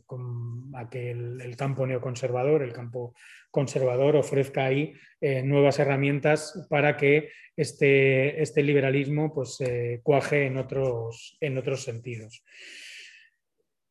[0.73, 3.13] a que el, campo neoconservador, el campo
[3.51, 9.59] conservador ofrezca ahí eh, nuevas herramientas para que este, este liberalismo pues,
[10.03, 12.43] cuaje en otros, en otros sentidos.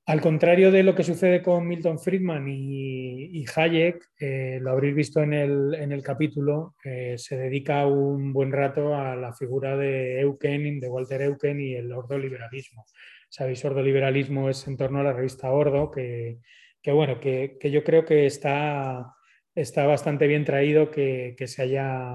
[0.06, 5.22] Al contrario de lo que sucede con Milton Friedman y, Hayek, eh, lo habréis visto
[5.22, 11.22] en el, capítulo, se dedica un buen rato a la figura de Eucken, de Walter
[11.22, 12.84] Eucken y el ordoliberalismo.
[13.34, 16.38] Sabéis, Ordo Liberalismo es en torno a la revista Ordo, que,
[16.86, 19.12] bueno, que, yo creo que está,
[19.56, 22.14] está bastante bien traído que, se, haya,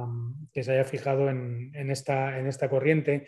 [0.54, 3.28] que se haya fijado en, esta, en esta corriente,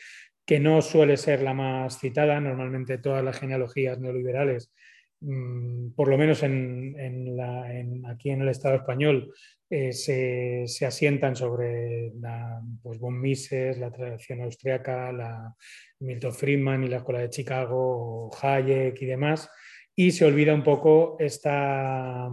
[0.52, 2.42] que no suele ser la más citada.
[2.42, 4.70] Normalmente todas las genealogías neoliberales
[5.22, 6.94] mm, por lo menos en,
[8.06, 9.34] aquí en el Estado español,
[9.70, 15.56] eh, se, asientan sobre la, pues von Mises, la tradición austriaca, la
[16.02, 19.50] Milton Friedman y la Escuela de Chicago, Hayek y demás,
[19.96, 22.30] y se olvida un poco esta,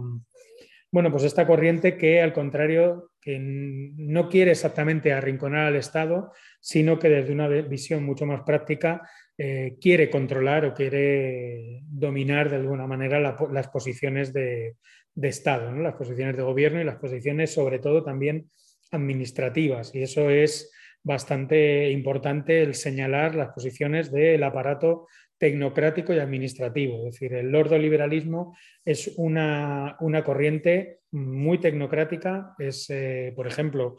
[0.91, 6.99] bueno, pues esta corriente que al contrario, que no quiere exactamente arrinconar al Estado, sino
[6.99, 12.87] que desde una visión mucho más práctica eh, quiere controlar o quiere dominar de alguna
[12.87, 14.75] manera las posiciones de,
[15.21, 18.49] Estado, las posiciones de gobierno y las posiciones sobre todo también
[18.91, 19.93] administrativas.
[19.93, 20.71] Y eso es
[21.03, 27.07] bastante importante el señalar las posiciones del aparato tecnocrático y administrativo.
[27.07, 32.53] Es decir, el liberalismo es una, corriente muy tecnocrática.
[32.59, 33.97] Es, eh, por ejemplo,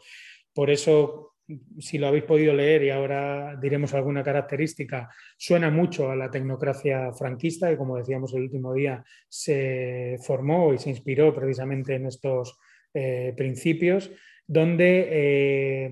[0.53, 1.30] por eso,
[1.79, 7.11] si lo habéis podido leer y ahora diremos alguna característica, suena mucho a la tecnocracia
[7.13, 12.57] franquista, que como decíamos el último día, se formó y se inspiró precisamente en estos
[12.93, 14.11] eh, principios,
[14.47, 15.91] donde eh,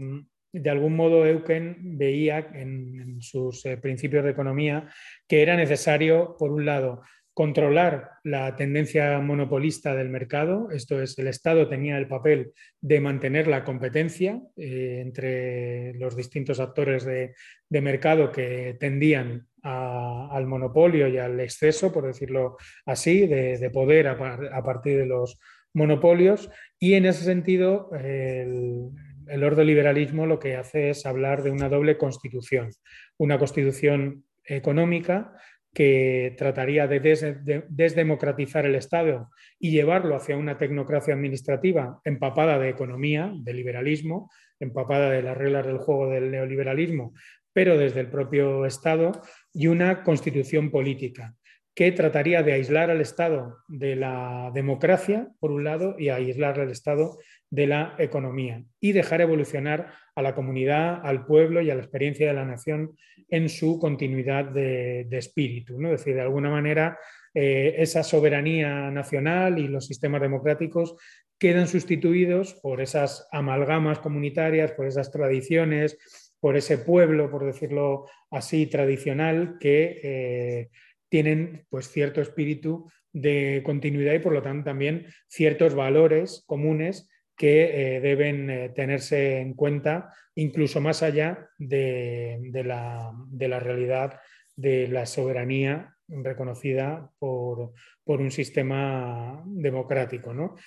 [0.51, 4.89] de algún modo Eucken veía en, sus eh, principios de economía
[5.27, 7.01] que era necesario, por un lado,
[7.39, 13.47] controlar la tendencia monopolista del mercado, esto es, el Estado tenía el papel de mantener
[13.47, 17.33] la competencia eh, entre los distintos actores de,
[17.69, 24.97] mercado que tendían al monopolio y al exceso, por decirlo así, de, poder a, partir
[24.97, 25.39] de los
[25.73, 28.89] monopolios, y en ese sentido el,
[29.27, 32.71] el ordoliberalismo lo que hace es hablar de una doble constitución,
[33.17, 35.31] una constitución económica
[35.79, 43.31] que trataría de, desdemocratizar el Estado y llevarlo hacia una tecnocracia administrativa empapada de economía,
[43.33, 47.13] de liberalismo, empapada de las reglas del juego del neoliberalismo,
[47.53, 49.21] pero desde el propio Estado,
[49.53, 51.35] y una constitución política
[51.73, 56.71] que trataría de aislar al Estado de la democracia, por un lado, y aislar al
[56.71, 61.81] Estado de la economía y dejar evolucionar a la comunidad, al pueblo y a la
[61.81, 62.97] experiencia de la nación
[63.29, 65.79] en su continuidad de, espíritu.
[65.79, 65.93] ¿no?
[65.93, 66.99] Es decir, de alguna manera,
[67.33, 70.95] eh, esa soberanía nacional y los sistemas democráticos
[71.39, 75.97] quedan sustituidos por esas amalgamas comunitarias, por esas tradiciones,
[76.41, 80.69] por ese pueblo, por decirlo así, tradicional, que eh,
[81.07, 87.95] tienen pues, cierto espíritu de continuidad y por lo tanto también ciertos valores comunes que
[87.95, 93.13] eh, deben eh, tenerse en cuenta incluso más allá de, la,
[93.61, 94.19] realidad
[94.57, 97.71] de la soberanía reconocida por,
[98.05, 100.57] un sistema democrático.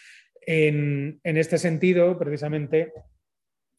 [0.47, 2.93] En, este sentido, precisamente,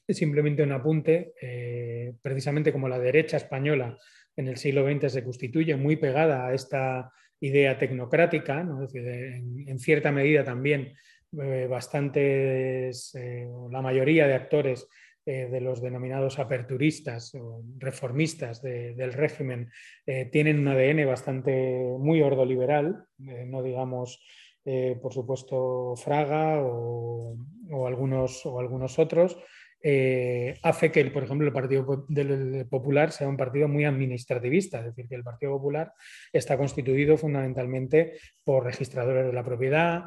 [0.08, 3.98] simplemente un apunte, eh, precisamente como la derecha española
[4.36, 10.44] en el siglo XX se constituye muy pegada a esta idea tecnocrática, en, cierta medida
[10.44, 10.94] también
[11.34, 14.88] bastantes, eh, la mayoría de actores
[15.26, 19.72] eh, de los denominados aperturistas o reformistas del régimen
[20.32, 21.52] tienen un ADN bastante
[21.98, 24.24] muy ordoliberal, no digamos,
[25.02, 27.38] por supuesto, Fraga o,
[27.88, 29.38] algunos, o algunos otros,
[30.62, 32.06] hace que, por ejemplo, el Partido
[32.70, 35.94] Popular sea un partido muy administrativista, es decir, que el Partido Popular
[36.32, 40.04] está constituido fundamentalmente por registradores de la propiedad,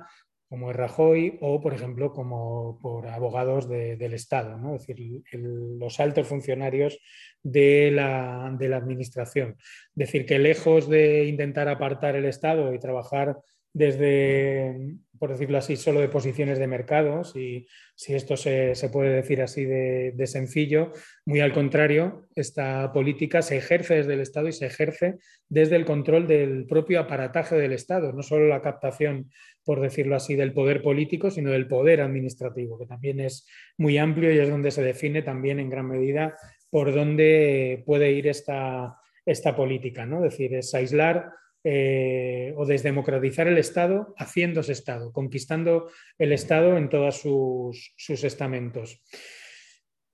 [0.48, 4.76] como es Rajoy, o por ejemplo como por abogados del Estado, ¿no?
[4.76, 6.98] es decir, los altos funcionarios
[7.42, 9.56] de la, de la Administración.
[9.58, 13.36] Es decir, que lejos de intentar apartar el Estado y trabajar
[13.76, 19.42] desde, por decirlo así, solo de posiciones de mercado, si, si esto se, puede decir
[19.42, 20.92] así de, sencillo.
[21.26, 25.18] Muy al contrario, esta política se ejerce desde el Estado y se ejerce
[25.50, 29.30] desde el control del propio aparataje del Estado, no solo la captación,
[29.62, 34.32] por decirlo así, del poder político, sino del poder administrativo, que también es muy amplio
[34.32, 36.34] y es donde se define también en gran medida
[36.70, 40.24] por dónde puede ir esta, esta política, ¿no?
[40.24, 41.30] Es decir, es aislar
[41.64, 49.02] eh, o desdemocratizar el Estado haciéndose Estado, conquistando el Estado en todos sus, estamentos.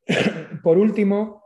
[0.62, 1.44] Por último,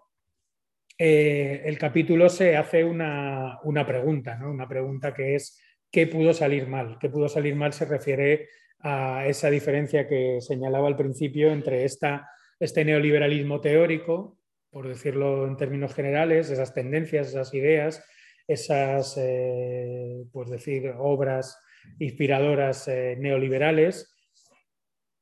[0.99, 6.99] eh, el capítulo se hace una, pregunta, una pregunta que es ¿qué pudo salir mal?
[7.01, 7.73] ¿Qué pudo salir mal?
[7.73, 8.49] Se refiere
[8.81, 12.31] a esa diferencia que señalaba al principio entre esta,
[12.61, 14.39] este neoliberalismo teórico,
[14.71, 18.05] por decirlo en términos generales, esas tendencias, esas ideas,
[18.47, 21.59] esas, eh, pues decir, obras
[21.99, 24.13] inspiradoras eh, neoliberales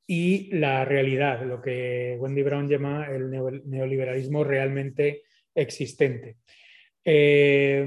[0.07, 5.22] y la realidad, lo que Wendy Brown llama el neoliberalismo realmente
[5.55, 6.37] existente.
[7.05, 7.87] Eh,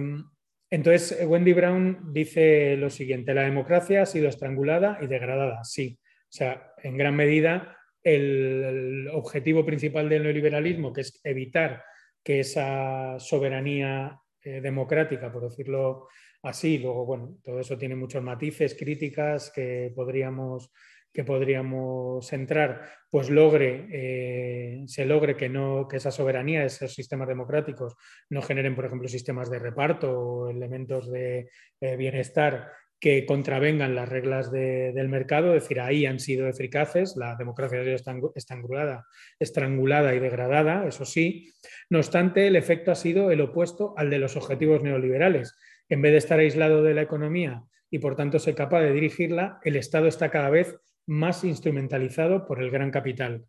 [0.69, 5.99] entonces, Wendy Brown dice lo siguiente, la democracia ha sido estrangulada y degradada, sí.
[6.01, 11.83] O sea, en gran medida, el, objetivo principal del neoliberalismo, que es evitar
[12.23, 16.07] que esa soberanía eh, democrática, por decirlo
[16.41, 20.71] así, luego, bueno, todo eso tiene muchos matices, críticas que podríamos
[21.17, 27.27] que podríamos entrar, pues logre, eh, se logre que, no, que esa soberanía, esos sistemas
[27.27, 27.95] democráticos,
[28.29, 31.49] no generen, por ejemplo, sistemas de reparto o elementos de
[31.81, 37.35] eh, bienestar que contravengan las reglas del mercado, es decir, ahí han sido eficaces, la
[37.35, 39.05] democracia ha sido estrangulada,
[39.39, 41.53] estrangulada y degradada, eso sí.
[41.89, 45.55] No obstante, el efecto ha sido el opuesto al de los objetivos neoliberales.
[45.89, 49.59] En vez de estar aislado de la economía y por tanto ser capaz de dirigirla,
[49.63, 50.75] el Estado está cada vez
[51.05, 53.45] más instrumentalizado por el gran capital.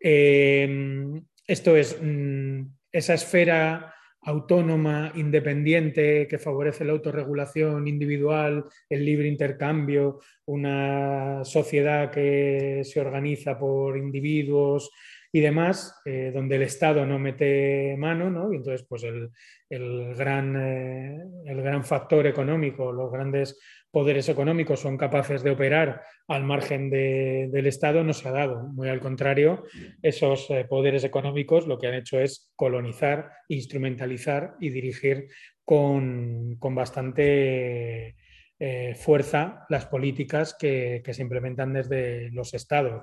[0.00, 3.94] Em, esto es mm, esa esfera
[4.28, 13.58] autónoma, independiente, que favorece la autorregulación individual, el libre intercambio, una sociedad que se organiza
[13.58, 14.90] por individuos
[15.32, 18.52] y demás, eh, donde el Estado no mete mano, ¿no?
[18.52, 23.58] y entonces pues el, gran, eh, el gran factor económico, los grandes
[23.90, 28.68] poderes económicos son capaces de operar al margen del Estado no se ha dado.
[28.68, 29.64] Muy al contrario,
[30.02, 35.28] esos eh, poderes económicos lo que han hecho es colonizar, instrumentalizar y dirigir
[35.64, 38.16] con, bastante
[38.58, 43.02] eh, fuerza las políticas que, se implementan desde los estados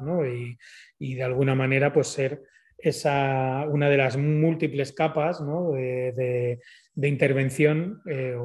[1.00, 2.44] y, de alguna manera pues ser
[2.78, 6.60] esa, una de las múltiples capas de,
[6.96, 8.36] intervención, eh,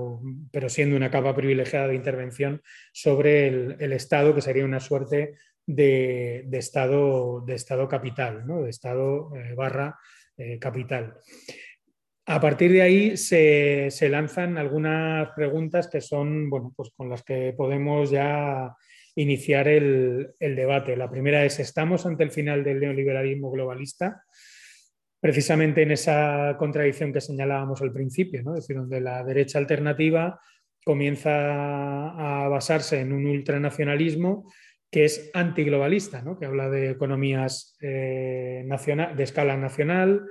[0.51, 2.62] pero siendo una capa privilegiada de intervención
[2.93, 5.35] sobre el, Estado, que sería una suerte
[5.66, 9.99] de, estado, de estado capital, de Estado eh, barra
[10.37, 11.18] eh, capital.
[12.26, 17.53] A partir de ahí se, lanzan algunas preguntas que son, bueno, pues con las que
[17.57, 18.74] podemos ya
[19.21, 20.97] iniciar el, debate.
[20.97, 24.25] La primera es, ¿estamos ante el final del neoliberalismo globalista?
[25.21, 28.55] Precisamente en esa contradicción que señalábamos al principio, ¿no?
[28.55, 30.41] es decir, donde la derecha alternativa
[30.85, 34.51] comienza a basarse en un ultranacionalismo
[34.91, 36.39] que es antiglobalista, ¿no?
[36.39, 40.23] que habla de economías eh, de escala nacional,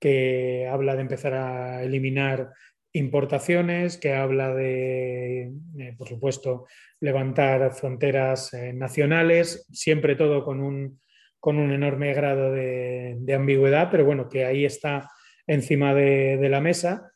[0.00, 2.50] que habla de empezar a eliminar
[2.92, 6.66] importaciones, que habla de, eh, por supuesto,
[7.00, 11.00] levantar fronteras eh, nacionales, siempre todo con un,
[11.38, 15.10] con un enorme grado de, ambigüedad, pero bueno, que ahí está
[15.46, 17.12] encima de, la mesa.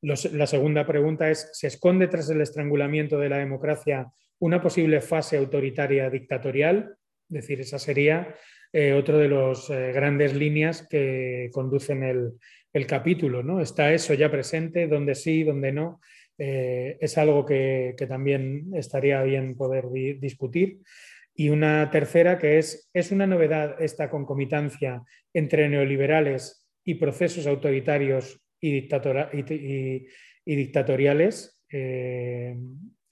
[0.00, 5.36] la segunda pregunta es, ¿se esconde tras el estrangulamiento de la democracia una posible fase
[5.36, 6.96] autoritaria dictatorial?
[7.30, 8.34] Es decir, esa sería
[8.72, 12.32] eh, otro de las grandes líneas que conducen el,
[12.72, 13.60] el capítulo, ¿no?
[13.60, 16.00] Está eso ya presente, donde sí, donde no.
[16.38, 20.80] Eh, es algo que, también estaría bien poder discutir.
[21.34, 25.02] Y una tercera que es, ¿es una novedad esta concomitancia
[25.32, 28.72] entre neoliberales y procesos autoritarios y,
[30.44, 31.62] dictatoriales?
[31.70, 32.56] Eh,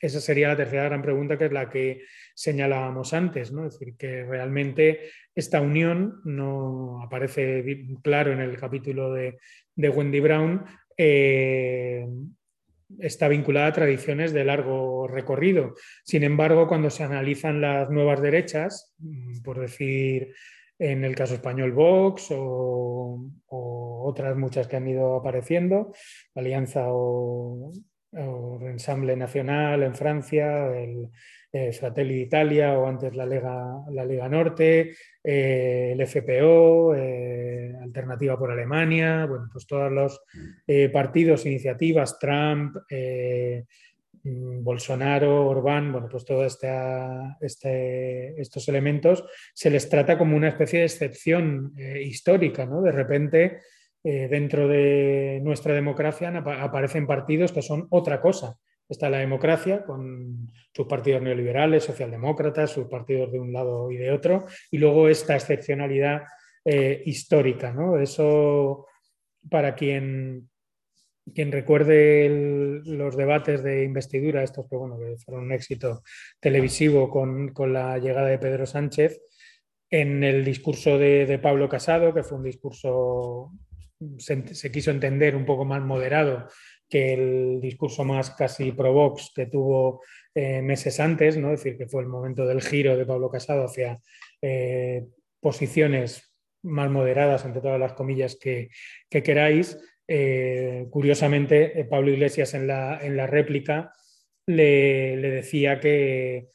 [0.01, 2.03] esa sería la tercera gran pregunta, que es la que
[2.34, 3.66] señalábamos antes, ¿no?
[3.66, 7.64] Es decir, que realmente esta unión no aparece
[8.03, 9.38] claro en el capítulo de,
[9.76, 10.64] Wendy Brown.
[10.96, 12.07] Eh,
[12.98, 15.74] está vinculada a tradiciones de largo recorrido.
[16.05, 20.34] Sin embargo, cuando se analizan las nuevas derechas, mm, por decir
[20.78, 23.30] en el caso español Vox o,
[24.03, 25.92] otras muchas que han ido apareciendo,
[26.34, 27.70] Alianza o,
[28.12, 31.08] o Ensamble Nacional en Francia, el
[31.52, 38.38] eh, Fratelli Italia o antes la Lega, la Liga Norte, eh, el FPO, eh, Alternativa
[38.38, 40.20] por Alemania, bueno, pues todos los
[40.92, 42.76] partidos, iniciativas, Trump,
[44.22, 46.58] mm, Bolsonaro, Orbán, bueno, pues todos
[47.40, 52.80] este, estos elementos se les trata como una especie de excepción histórica, ¿no?
[52.80, 53.58] De repente
[54.03, 58.57] eh, dentro de nuestra democracia aparecen partidos que son otra cosa.
[58.88, 64.11] Está la democracia con sus partidos neoliberales, socialdemócratas, sus partidos de un lado y de
[64.11, 66.22] otro, y luego esta excepcionalidad
[66.64, 67.72] eh, histórica.
[67.72, 67.98] ¿no?
[67.98, 68.86] Eso,
[69.51, 70.48] para quien,
[71.34, 76.03] quien recuerde los debates de investidura, estos que, bueno, que fueron un éxito
[76.40, 79.20] televisivo con, la llegada de Pedro Sánchez,
[79.90, 83.53] en el discurso de Pablo Casado, que fue un discurso
[84.18, 86.48] se, quiso entender un poco más moderado
[86.88, 90.03] que el discurso más casi pro Vox que tuvo
[90.34, 91.53] eh, meses antes, ¿no?
[91.53, 94.01] es decir, que fue el momento del giro de Pablo Casado hacia
[94.42, 95.07] eh,
[95.40, 98.70] posiciones más moderadas, entre todas las comillas que,
[99.09, 99.78] queráis.
[100.09, 103.92] eh, curiosamente, Pablo Iglesias en la, en la réplica
[104.46, 106.48] le, decía que,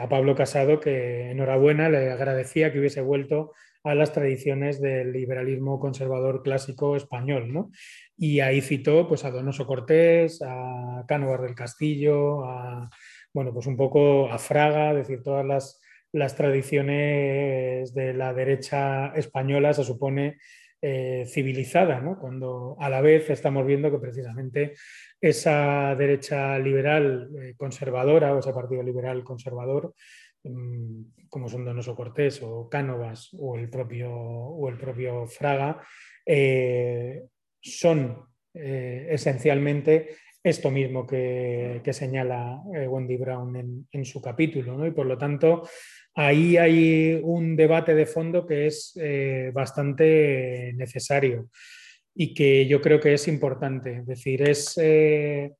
[0.00, 3.52] a Pablo Casado que enhorabuena, le agradecía que hubiese vuelto
[3.84, 7.52] a las tradiciones del liberalismo conservador clásico español.
[7.52, 7.70] ¿no?
[8.16, 12.90] Y ahí citó pues, a Donoso Cortés, a Cánovas del Castillo, a,
[13.32, 15.80] bueno, pues un poco a Fraga, es decir, todas las,
[16.12, 20.38] las tradiciones de la derecha española se supone
[20.82, 22.18] eh, civilizada, ¿no?
[22.18, 24.72] cuando a la vez estamos viendo que precisamente
[25.20, 29.92] esa derecha liberal eh, conservadora o ese partido liberal conservador,
[31.28, 35.82] como son Donoso Cortés o Cánovas o el propio, o el propio Fraga,
[36.24, 37.22] eh,
[37.60, 40.08] son esencialmente
[40.42, 44.76] esto mismo que, señala Wendy Brown en, su capítulo.
[44.76, 44.86] ¿no?
[44.86, 45.68] Y por lo tanto,
[46.14, 51.48] ahí hay un debate de fondo que es eh, bastante necesario
[52.14, 53.98] y que yo creo que es importante.
[53.98, 55.52] Es decir, es, eh,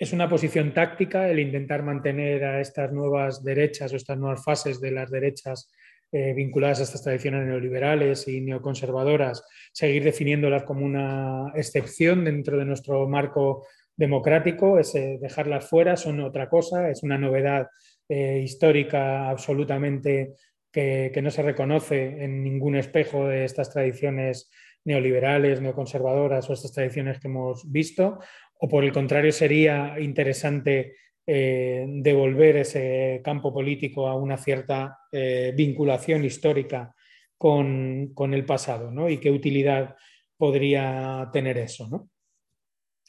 [0.00, 4.80] es una posición táctica el intentar mantener a estas nuevas derechas o estas nuevas fases
[4.80, 5.70] de las derechas
[6.10, 12.64] eh, vinculadas a estas tradiciones neoliberales y neoconservadoras, seguir definiéndolas como una excepción dentro de
[12.64, 17.68] nuestro marco democrático, es dejarlas fuera, son otra cosa, es una novedad
[18.08, 20.32] eh, histórica absolutamente
[20.72, 24.50] que, no se reconoce en ningún espejo de estas tradiciones
[24.84, 28.18] neoliberales, neoconservadoras o estas tradiciones que hemos visto,
[28.60, 30.96] o por el contrario sería interesante
[31.26, 36.94] eh, devolver ese campo político a una cierta eh, vinculación histórica
[37.36, 39.08] con, el pasado, ¿no?
[39.08, 39.96] Y qué utilidad
[40.36, 42.08] podría tener eso,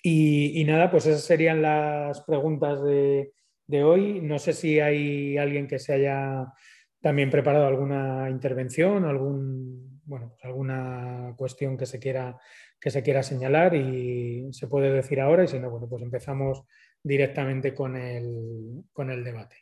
[0.04, 3.34] y, nada, pues esas serían las preguntas de,
[3.68, 4.20] de hoy.
[4.20, 6.52] No sé si hay alguien que se haya
[7.02, 12.38] también preparado alguna intervención, algún, bueno, pues alguna cuestión que se, quiera,
[12.82, 16.64] que se quiera señalar y se puede decir ahora y si no, bueno, pues empezamos
[17.04, 19.58] directamente con el, con el debate.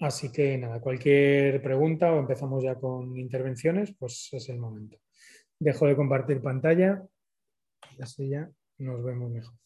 [0.00, 4.98] Así que nada, cualquier pregunta o empezamos ya con intervenciones, pues es el momento.
[5.60, 7.06] Dejo de compartir pantalla,
[8.00, 9.59] así ya nos vemos mejor.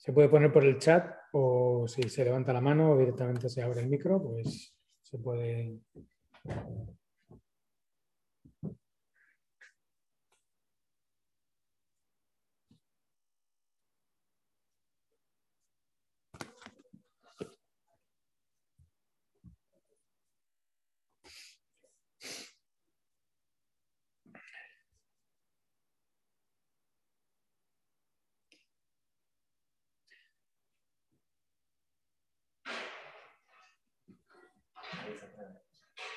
[0.00, 3.62] Se puede poner por el chat o si se levanta la mano o directamente se
[3.62, 5.76] abre el micro, pues se puede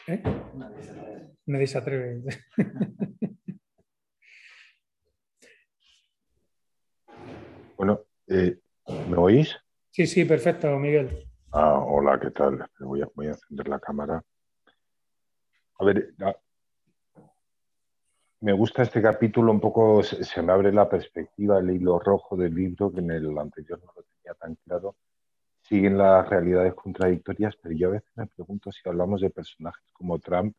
[0.08, 0.22] ¿Eh?
[1.46, 2.24] Nadie se atreve.
[7.78, 8.60] bueno, eh,
[9.10, 9.56] ¿me oís?
[9.92, 11.28] Sí, sí, perfecto, Miguel.
[11.52, 12.66] Ah, hola, ¿qué tal?
[12.80, 14.24] Voy a, voy a encender la cámara.
[15.80, 16.14] A ver,
[18.42, 22.54] me gusta este capítulo, un poco se, me abre la perspectiva, el hilo rojo del
[22.54, 24.96] libro, que en el anterior no lo tenía tan claro
[25.74, 30.20] siguen las realidades contradictorias, pero yo a veces me pregunto si hablamos de personajes como
[30.20, 30.56] Trump,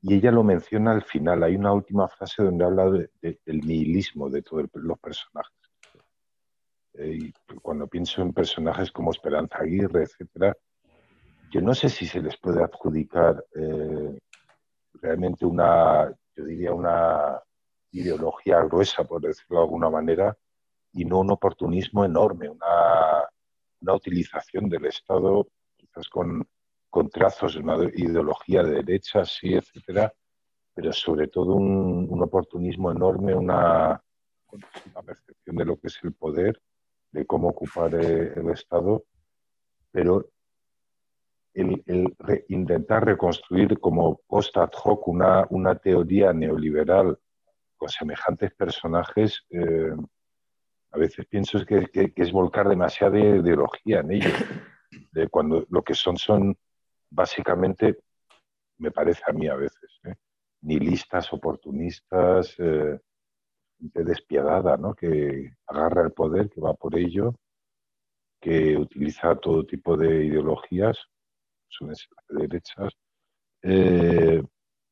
[0.00, 4.40] y ella lo menciona al final, hay una última frase donde habla del nihilismo de
[4.40, 5.52] todos los personajes.
[6.94, 10.56] Eh, y cuando pienso en personajes como Esperanza Aguirre, etcétera,
[11.50, 14.18] yo no sé si se les puede adjudicar eh,
[14.94, 17.42] realmente una, yo diría, una
[17.90, 20.34] ideología gruesa, por decirlo de alguna manera,
[20.94, 23.28] y no un oportunismo enorme, una
[23.80, 26.46] una utilización del Estado, quizás con,
[26.90, 30.12] con trazos de una ideología de derecha, sí, etcétera,
[30.74, 34.02] pero sobre todo un, oportunismo enorme, una,
[35.04, 36.60] percepción de lo que es el poder,
[37.12, 39.04] de cómo ocupar eh, el Estado,
[39.90, 40.28] pero
[41.54, 41.82] el,
[42.48, 47.18] intentar reconstruir como post ad hoc una, una teoría neoliberal
[47.76, 49.94] con semejantes personajes, eh,
[50.96, 54.32] a veces pienso que, es volcar demasiada ideología en ellos,
[55.30, 56.56] cuando lo que son son
[57.10, 57.98] básicamente,
[58.78, 60.14] me parece a mí a veces, ¿eh?
[60.62, 62.98] nihilistas, oportunistas, eh,
[63.78, 64.94] despiadada, ¿no?
[64.94, 67.34] que agarra el poder, que va por ello,
[68.40, 70.98] que utiliza todo tipo de ideologías,
[71.68, 71.96] son de
[72.30, 72.92] derechas,
[73.62, 74.42] eh,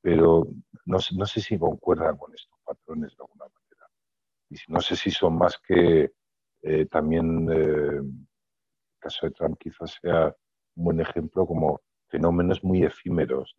[0.03, 0.49] pero
[0.85, 3.64] no, no, sé si concuerdan con estos patrones de alguna manera
[4.55, 6.13] y no sé si son más que
[6.63, 8.27] eh, también el
[8.99, 10.35] caso de Trump quizás sea
[10.77, 13.55] un buen ejemplo como fenómenos muy efímeros,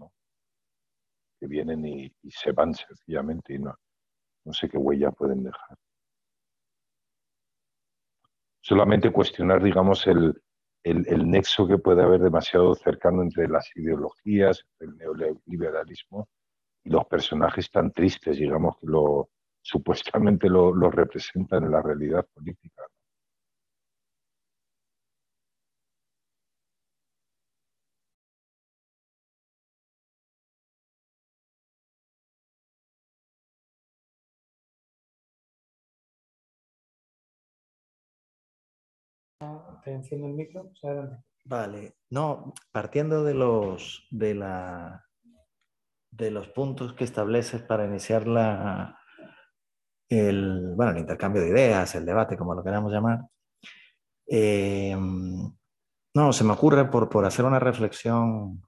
[1.39, 3.75] que vienen y, se van sencillamente y no,
[4.45, 5.77] no sé qué huella pueden dejar.
[8.61, 10.41] Solamente cuestionar, digamos, el,
[10.83, 16.29] el, nexo que puede haber demasiado cercano entre las ideologías, el neoliberalismo
[16.83, 19.29] y los personajes tan tristes, digamos, que lo,
[19.65, 22.83] supuestamente lo, lo representan en la realidad política.
[39.83, 40.71] Te enciendo el micro.
[41.43, 45.03] Vale, no, partiendo de los, de, la,
[46.11, 48.99] de los puntos que estableces para iniciar la,
[50.09, 53.21] el, bueno, el intercambio de ideas, el debate, como lo queramos llamar,
[54.27, 54.95] eh,
[56.13, 58.61] no, se me ocurre por, por, hacer una reflexión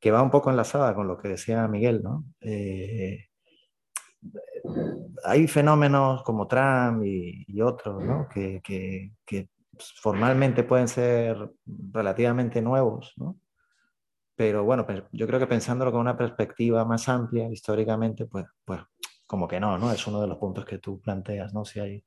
[0.00, 2.24] que va un poco enlazada con lo que decía Miguel, ¿no?
[2.40, 3.26] Eh,
[5.24, 8.28] hay fenómenos como Trump y, otros, ¿no?
[8.28, 11.50] Que, que, pues, formalmente pueden ser
[11.92, 13.38] relativamente nuevos, ¿no?
[14.36, 18.80] Pero bueno, yo creo que pensándolo con una perspectiva más amplia, históricamente, pues, pues
[19.26, 19.92] como que no, ¿no?
[19.92, 21.64] Es uno de los puntos que tú planteas, ¿no?
[21.64, 22.04] Si, hay,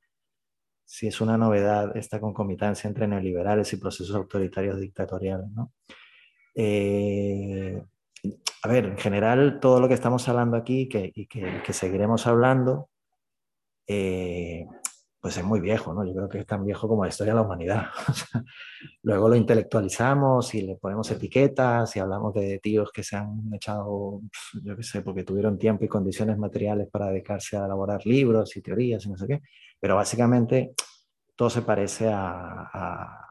[0.84, 5.72] si es una novedad esta concomitancia entre neoliberales y procesos autoritarios dictatoriales, ¿no?
[6.54, 7.82] Eh,
[8.62, 12.90] a ver, en general, todo lo que estamos hablando aquí que, y que, seguiremos hablando,
[13.86, 14.66] eh,
[15.20, 16.04] pues es muy viejo, ¿no?
[16.04, 17.86] Yo creo que es tan viejo como la historia de la humanidad.
[19.02, 24.20] Luego lo intelectualizamos y le ponemos etiquetas y hablamos de tíos que se han echado,
[24.62, 28.62] yo qué sé, porque tuvieron tiempo y condiciones materiales para dedicarse a elaborar libros y
[28.62, 29.42] teorías y no sé qué.
[29.80, 30.72] Pero básicamente
[31.34, 32.68] todo se parece a,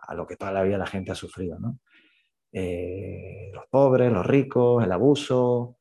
[0.07, 1.79] a, lo que toda la vida la gente ha sufrido, ¿no?
[2.51, 5.76] Eh, los pobres, los ricos, el abuso,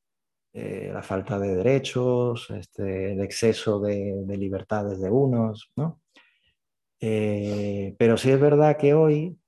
[0.58, 6.00] eh, la falta de derechos, este, el exceso de, libertades de unos, ¿no?
[6.98, 9.38] Eh, pero sí es verdad que hoy,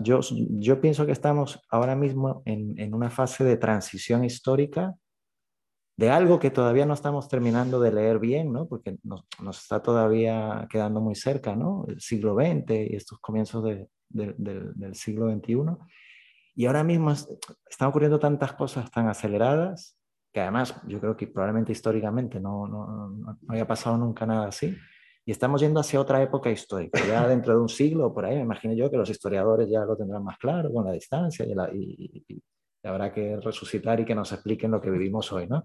[0.00, 4.94] yo, yo pienso que estamos ahora mismo en, una fase de transición histórica
[5.96, 8.68] de algo que todavía no estamos terminando de leer bien, ¿no?
[8.68, 9.24] porque nos,
[9.58, 11.86] está todavía quedando muy cerca, ¿no?
[11.88, 15.78] el siglo XX y estos comienzos del, del siglo XXI.
[16.54, 19.96] Y ahora mismo están ocurriendo tantas cosas tan aceleradas
[20.32, 24.74] que además yo creo que probablemente históricamente no, no, no, había pasado nunca nada así.
[25.24, 26.98] Y estamos yendo hacia otra época histórica.
[27.06, 29.96] Ya dentro de un siglo por ahí, me imagino yo que los historiadores ya lo
[29.96, 32.42] tendrán más claro con la distancia y, la, y, y,
[32.82, 35.64] habrá que resucitar y que nos expliquen lo que vivimos hoy, ¿no?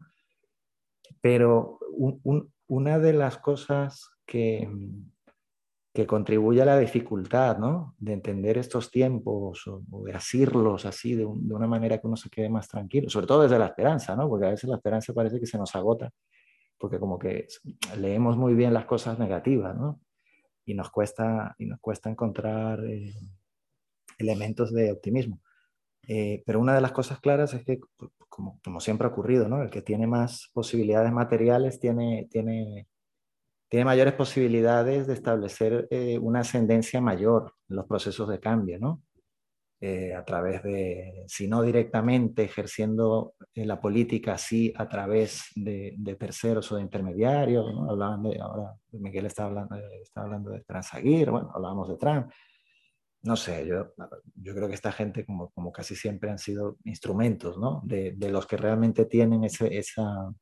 [1.21, 4.69] Pero un, un, una de las cosas que,
[5.97, 7.95] que contribuye a la dificultad ¿no?
[7.97, 12.49] de entender estos tiempos o, de asirlos así de, una manera que uno se quede
[12.49, 14.29] más tranquilo, sobre todo desde la esperanza, ¿no?
[14.29, 16.11] porque a veces la esperanza parece que se nos agota,
[16.77, 17.47] porque como que
[17.97, 19.99] leemos muy bien las cosas negativas ¿no?
[20.65, 23.15] y, nos cuesta, y nos cuesta encontrar eh,
[24.19, 25.41] elementos de optimismo.
[26.07, 27.79] Eh, pero una de las cosas claras es que,
[28.29, 29.63] como, como siempre ha ocurrido, ¿no?
[29.63, 32.85] el que tiene más posibilidades materiales tiene, tiene
[33.69, 39.03] tiene mayores posibilidades de establecer eh, una ascendencia mayor en los procesos de cambio, ¿no?
[39.79, 45.95] Eh, a través de, si no directamente ejerciendo eh, la política, sí a través de,
[46.19, 47.91] terceros o de intermediarios, ¿no?
[47.91, 52.31] Hablaban de, ahora Miguel está hablando, está hablando de Transaguir, bueno, hablábamos de Trump.
[53.21, 53.93] No sé, yo,
[54.35, 57.81] yo creo que esta gente, como, como casi siempre, han sido instrumentos, ¿no?
[57.83, 60.33] De, de los que realmente tienen ese, esa,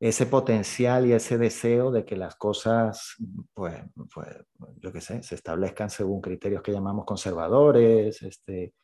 [0.00, 3.16] ese potencial y ese deseo de que las cosas,
[3.52, 3.82] pues,
[4.14, 4.28] pues
[4.76, 8.74] yo qué sé, se establezcan según criterios que llamamos conservadores, este,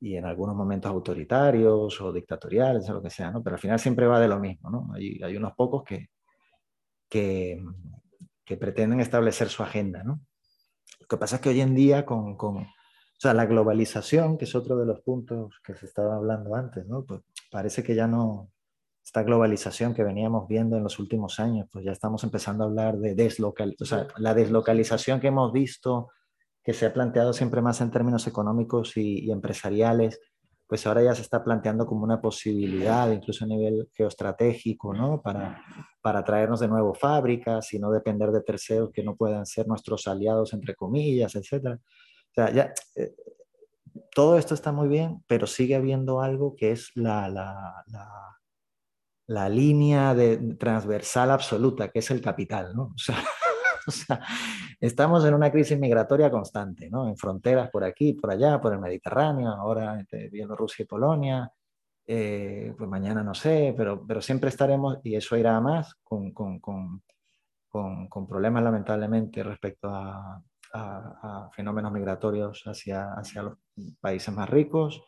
[0.00, 3.42] y en algunos momentos autoritarios o dictatoriales o lo que sea, ¿no?
[3.42, 4.90] Pero al final siempre va de lo mismo, ¿no?
[4.94, 6.10] Hay, hay unos pocos que,
[7.08, 7.64] que,
[8.44, 10.20] que, pretenden establecer su agenda, ¿no?
[11.00, 12.66] Lo que pasa es que hoy en día con, con, o
[13.18, 17.04] sea, la globalización, que es otro de los puntos que se estaba hablando antes, ¿no?
[17.04, 18.52] Pues parece que ya no,
[19.04, 22.96] esta globalización que veníamos viendo en los últimos años, pues ya estamos empezando a hablar
[22.96, 26.08] de deslocalización, o sea, la deslocalización que hemos visto,
[26.62, 30.18] que se ha planteado siempre más en términos económicos y, empresariales,
[30.66, 35.20] pues ahora ya se está planteando como una posibilidad, incluso a nivel geoestratégico, ¿no?
[35.20, 35.62] Para,
[36.00, 40.06] para traernos de nuevo fábricas y no depender de terceros que no puedan ser nuestros
[40.06, 41.76] aliados, entre comillas, etc.
[41.76, 43.14] O sea, ya, eh,
[44.14, 48.34] todo esto está muy bien, pero sigue habiendo algo que es la, la, la
[49.26, 52.92] la línea de, transversal absoluta, que es el capital, ¿no?
[52.94, 53.16] O sea,
[53.86, 54.20] O sea,
[54.80, 57.08] estamos en una crisis migratoria constante, ¿no?
[57.08, 61.52] En fronteras por aquí, por allá, por el Mediterráneo, ahora entre Bielorrusia y Polonia,
[62.06, 66.32] eh, pues mañana no sé, pero, pero siempre estaremos, y eso irá a más, con,
[66.32, 67.02] con, con,
[67.68, 73.58] con problemas lamentablemente respecto a, a, fenómenos migratorios hacia, hacia los
[74.00, 75.02] países más ricos.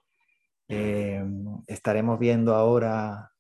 [0.69, 1.25] Eh,
[1.67, 3.31] estaremos viendo ahora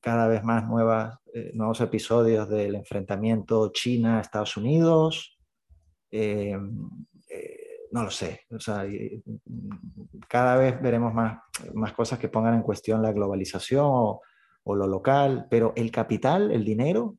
[0.00, 5.38] cada vez más nuevas, eh, nuevos episodios del enfrentamiento China-Estados Unidos.
[6.10, 6.56] Eh,
[7.92, 8.86] no lo sé, o sea,
[10.26, 11.40] cada vez veremos más,
[11.74, 14.22] más cosas que pongan en cuestión la globalización o,
[14.64, 17.18] o lo local, pero el capital, el dinero,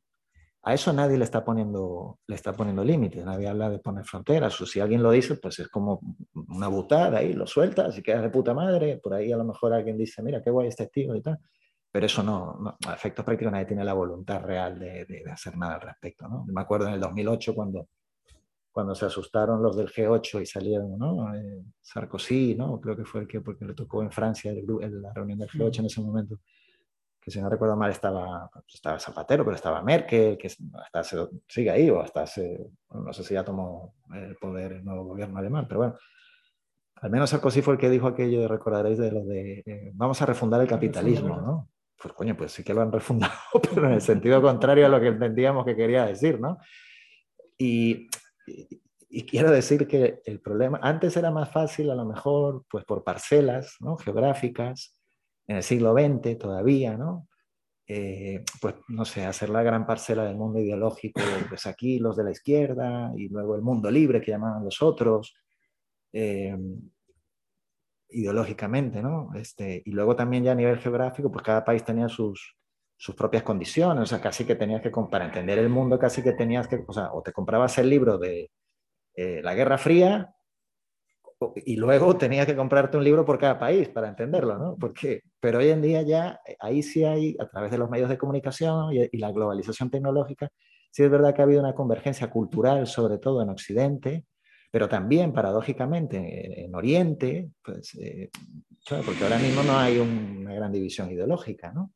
[0.66, 4.58] a eso nadie le está poniendo, le está poniendo límites, nadie habla de poner fronteras,
[4.60, 6.00] o si alguien lo dice, pues es como
[6.48, 9.74] una butada ahí, lo sueltas y quedas de puta madre, por ahí a lo mejor
[9.74, 11.38] alguien dice, mira, qué guay este tío y tal,
[11.94, 15.76] pero eso no, a efectos prácticos nadie tiene la voluntad real de, de, hacer nada
[15.76, 16.44] al respecto, ¿no?
[16.44, 17.86] Me acuerdo en el 2008 cuando,
[18.72, 21.32] cuando se asustaron los del G8 y salieron, ¿no?
[21.36, 22.80] Eh, Sarkozy, ¿no?
[22.80, 24.66] Creo que fue el que, porque le tocó en Francia el,
[25.00, 26.40] la reunión del G8 en ese momento
[27.20, 31.88] que si no recuerdo mal estaba, estaba Zapatero, pero estaba Merkel, que hasta sigue ahí,
[31.90, 35.78] o hasta hace, no sé si ya tomó el poder el nuevo gobierno alemán, pero
[35.78, 35.96] bueno,
[36.96, 40.20] al menos Sarkozy fue el que dijo aquello, de, recordaréis, de lo de eh, vamos
[40.20, 41.68] a refundar el capitalismo, ¿no?
[42.04, 43.32] Pues coño, pues sí que lo han refundado,
[43.74, 46.58] pero en el sentido contrario a lo que entendíamos que quería decir, ¿no?
[47.56, 48.08] Y,
[48.46, 48.68] y,
[49.08, 53.04] y quiero decir que el problema, antes era más fácil a lo mejor, pues por
[53.04, 53.96] parcelas, ¿no?
[53.96, 55.00] Geográficas,
[55.46, 57.26] en el siglo XX todavía, ¿no?
[57.86, 62.24] Eh, pues no sé, hacer la gran parcela del mundo ideológico, pues aquí los de
[62.24, 65.34] la izquierda y luego el mundo libre que llamaban los otros,
[66.12, 66.54] eh,
[68.08, 69.30] ideológicamente, ¿no?
[69.34, 72.56] Este, y luego también ya a nivel geográfico, pues cada país tenía sus,
[72.96, 76.32] sus propias condiciones, o sea, casi que tenías que, para entender el mundo, casi que
[76.32, 78.50] tenías que, o sea, o te comprabas el libro de
[79.16, 80.34] eh, la Guerra Fría
[81.56, 84.76] y luego tenías que comprarte un libro por cada país para entenderlo, ¿no?
[84.78, 88.08] Porque, pero hoy en día ya eh, ahí sí hay, a través de los medios
[88.08, 90.48] de comunicación y, la globalización tecnológica,
[90.90, 94.24] sí es verdad que ha habido una convergencia cultural, sobre todo en Occidente,
[94.74, 98.28] pero también, paradójicamente, en, Oriente, pues, eh,
[99.06, 101.92] porque ahora mismo no hay una gran división ideológica, ¿no?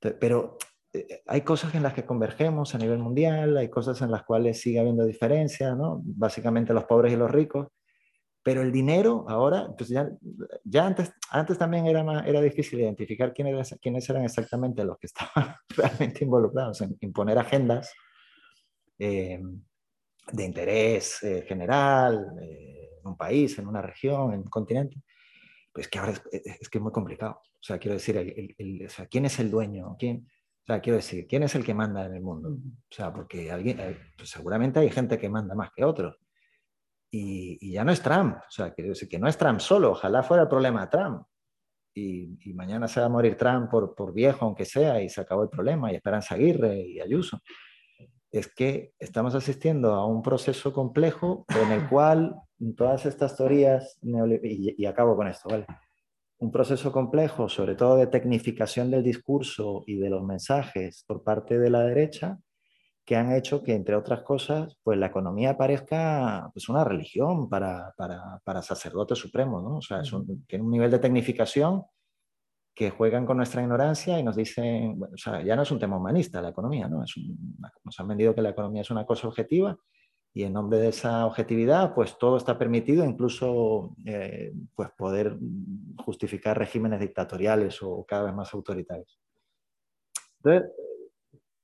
[0.00, 0.58] Pero
[0.92, 4.60] eh, hay cosas en las que convergemos a nivel mundial, hay cosas en las cuales
[4.60, 6.00] sigue habiendo diferencias, ¿no?
[6.02, 7.68] Básicamente los pobres y los ricos,
[8.42, 10.10] pero el dinero ahora, pues ya,
[10.64, 15.06] ya antes, antes también era, más, era difícil identificar quiénes, quiénes eran exactamente los que
[15.12, 17.92] estaban realmente involucrados en imponer agendas
[18.98, 19.40] eh,
[20.32, 24.96] de interés eh, general eh, en un país, en una región, en un continente.
[25.72, 27.40] Pues que ahora es, es que es muy complicado.
[27.44, 29.96] O sea, quiero decir, el, el, o sea, ¿quién es el dueño?
[29.98, 30.26] ¿Quién,
[30.62, 32.50] o sea, quiero decir, ¿quién es el que manda en el mundo?
[32.50, 33.78] O sea, porque alguien,
[34.16, 36.18] pues seguramente hay gente que manda más que otros
[37.10, 40.42] y, ya no es Trump, o sea, que, que no es Trump solo, ojalá fuera
[40.42, 41.22] el problema Trump.
[41.94, 45.20] Y, y, mañana se va a morir Trump por, por, viejo, aunque sea, y se
[45.20, 47.40] acabó el problema, y Esperanza Aguirre y Ayuso.
[48.30, 52.36] Es que estamos asistiendo a un proceso complejo en el cual
[52.76, 55.66] todas estas teorías, y, y acabo con esto, ¿vale?
[56.38, 61.58] Un proceso complejo, sobre todo de tecnificación del discurso y de los mensajes por parte
[61.58, 62.38] de la derecha,
[63.08, 67.94] que han hecho que, entre otras cosas, pues la economía parezca pues, una religión para,
[67.96, 69.78] para, para sacerdotes supremos, ¿no?
[69.78, 71.84] O sea, es un, tiene un nivel de tecnificación
[72.78, 75.96] que juegan con nuestra ignorancia y nos dicen, o sea, ya no es un tema
[75.96, 76.98] humanista la economía, ¿no?
[77.00, 79.76] Nos han vendido que la economía es una cosa objetiva
[80.32, 85.36] y en nombre de esa objetividad, pues todo está permitido, incluso eh, pues poder
[86.04, 89.18] justificar regímenes dictatoriales o cada vez más autoritarios.
[90.36, 90.70] Entonces,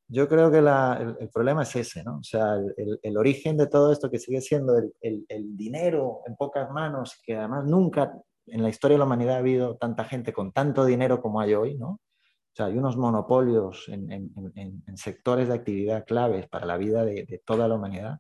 [0.09, 2.19] yo creo que el, problema es ese, ¿no?
[2.19, 6.35] O sea, el, el, origen de todo esto que sigue siendo el, el, dinero en
[6.35, 8.12] pocas manos, que además nunca
[8.47, 11.55] en la historia de la humanidad ha habido tanta gente con tanto dinero como hay
[11.55, 11.88] hoy, ¿no?
[11.88, 17.05] O sea, hay unos monopolios en, en, en, sectores de actividad claves para la vida
[17.05, 18.18] de, de, toda la humanidad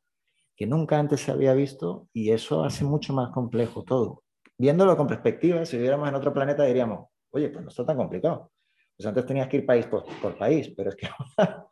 [0.56, 4.24] que nunca antes se había visto y eso hace mucho más complejo todo.
[4.58, 8.50] Viéndolo con perspectiva, si viviéramos en otro planeta diríamos, oye, pues no está tan complicado.
[8.96, 11.68] Pues antes tenías que ir país por, por país, pero es que ahora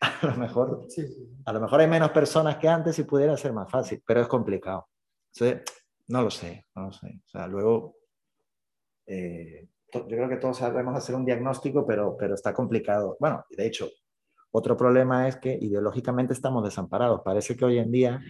[0.00, 0.86] a lo mejor,
[1.44, 4.28] a lo mejor hay menos personas que antes y pudiera ser más fácil, pero es
[4.28, 4.88] complicado.
[5.32, 5.62] Entonces,
[6.08, 7.20] no lo sé, no lo sé.
[7.24, 7.96] O sea, luego,
[9.06, 13.16] eh, yo creo que todos sabemos hacer un diagnóstico, pero, pero está complicado.
[13.20, 13.88] Bueno, de hecho,
[14.50, 17.22] otro problema es que ideológicamente estamos desamparados.
[17.24, 18.20] Parece que hoy en día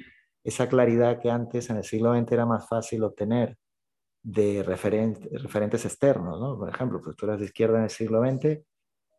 [0.43, 3.57] esa claridad que antes en el siglo XX era más fácil obtener
[4.23, 6.59] de referentes externos, ¿no?
[6.59, 8.63] Por ejemplo, pues tú eras de izquierda en el siglo XX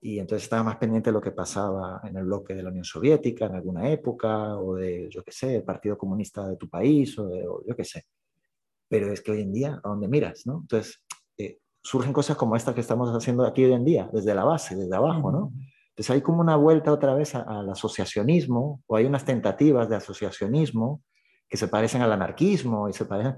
[0.01, 2.85] y entonces estaba más pendiente de lo que pasaba en el bloque de la Unión
[2.85, 7.17] Soviética en alguna época, o de, yo qué sé, el Partido Comunista de tu país,
[7.17, 8.03] o, de, yo qué sé.
[8.87, 10.45] Pero es que hoy en día, ¿a dónde miras?
[10.45, 10.61] ¿no?
[10.61, 11.03] Entonces,
[11.37, 14.75] eh, surgen cosas como estas que estamos haciendo aquí hoy en día, desde la base,
[14.75, 15.53] desde abajo, ¿no?
[15.89, 21.01] Entonces hay como una vuelta otra vez al asociacionismo, o hay unas tentativas de asociacionismo
[21.47, 23.37] que se parecen al anarquismo y se parecen...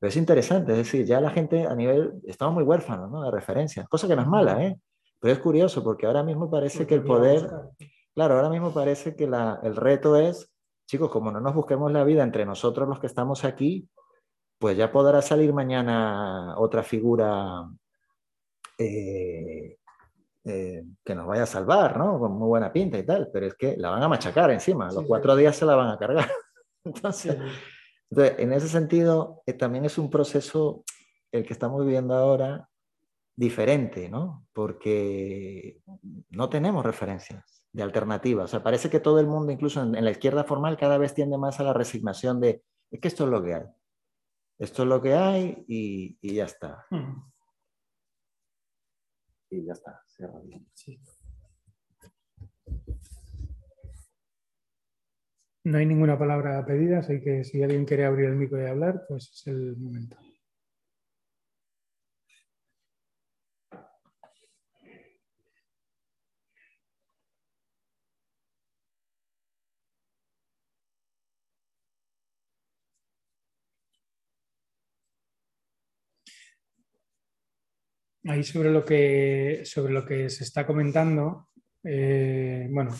[0.00, 3.22] Pero es interesante, es decir, ya la gente a nivel, estamos muy huérfanos ¿no?
[3.22, 4.76] de referencia, cosa que no es mala, ¿eh?
[5.20, 7.48] Pero es curioso porque ahora mismo parece que el poder,
[8.12, 10.52] claro, ahora mismo parece que la, el reto es,
[10.88, 13.88] chicos, como no nos busquemos la vida entre nosotros los que estamos aquí,
[14.62, 17.68] pues ya podrá salir mañana otra figura
[18.78, 19.76] eh,
[20.44, 22.20] eh, que nos vaya a salvar, ¿no?
[22.20, 25.04] Con muy buena pinta y tal, pero es que la van a machacar encima, los
[25.04, 26.30] cuatro días se la van a cargar.
[26.84, 27.38] Entonces,
[28.08, 30.84] entonces en ese sentido, eh, también es un proceso
[31.32, 32.68] el que estamos viviendo ahora
[33.34, 34.46] diferente, ¿no?
[34.52, 35.80] Porque
[36.30, 38.44] no tenemos referencias de alternativas.
[38.44, 41.36] O sea, parece que todo el mundo, incluso en, la izquierda formal, cada vez tiende
[41.36, 43.64] más a la resignación de, es que esto es lo que hay.
[44.62, 46.86] Esto es lo que hay y, y ya está.
[46.88, 47.20] Hmm.
[49.50, 50.00] Y ya está.
[55.64, 59.04] No hay ninguna palabra pedida, así que si alguien quiere abrir el micro y hablar,
[59.08, 60.16] pues es el momento.
[78.24, 81.48] Ahí sobre lo que, sobre lo que se está comentando,
[81.84, 82.94] eh, bueno,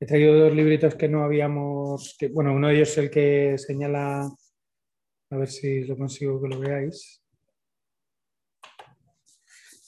[0.00, 4.28] he traído dos libritos que no habíamos, bueno, uno de ellos es el que señala,
[5.30, 7.22] a ver si lo consigo que lo veáis.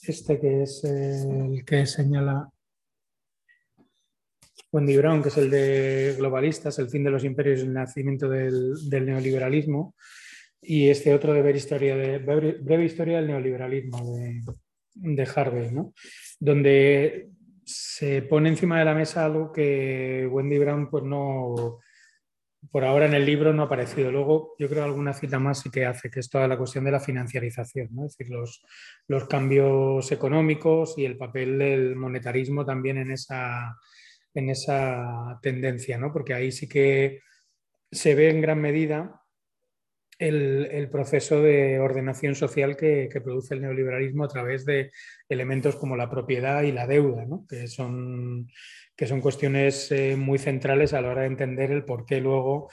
[0.03, 2.49] Este que es el que señala
[4.71, 8.29] Wendy Brown, que es el de globalistas, el fin de los imperios y el nacimiento
[8.29, 9.95] del, neoliberalismo,
[10.61, 14.41] y este otro de, historia de breve historia del neoliberalismo de,
[15.01, 15.93] de Harvey, ¿no?
[16.39, 17.29] donde
[17.65, 21.79] se pone encima de la mesa algo que Wendy Brown pues no,
[22.71, 24.11] por ahora en el libro no ha aparecido.
[24.11, 26.91] Luego yo creo alguna cita más sí que hace, que es toda la cuestión de
[26.91, 28.05] la financiarización, ¿no?
[28.05, 28.63] es decir, los,
[29.07, 33.77] los cambios económicos y el papel del monetarismo también en esa,
[34.33, 36.11] en esa tendencia, ¿no?
[36.11, 37.21] porque ahí sí que
[37.91, 39.18] se ve en gran medida
[40.19, 44.91] el, proceso de ordenación social que, produce el neoliberalismo a través de
[45.29, 48.47] elementos como la propiedad y la deuda, que, son,
[48.95, 52.69] que son cuestiones eh, muy centrales a la hora de entender el por qué luego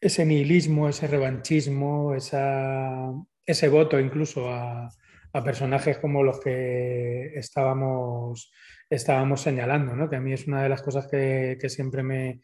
[0.00, 4.88] ese nihilismo, ese revanchismo, ese voto incluso a,
[5.44, 8.52] personajes como los que estábamos,
[8.90, 12.40] estábamos señalando, que a mí es una de las cosas que siempre me,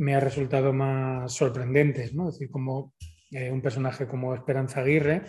[0.00, 2.28] me ha resultado más sorprendentes, ¿no?
[2.28, 2.94] Es decir, como
[3.30, 5.22] eh, un personaje como Esperanza Aguirre,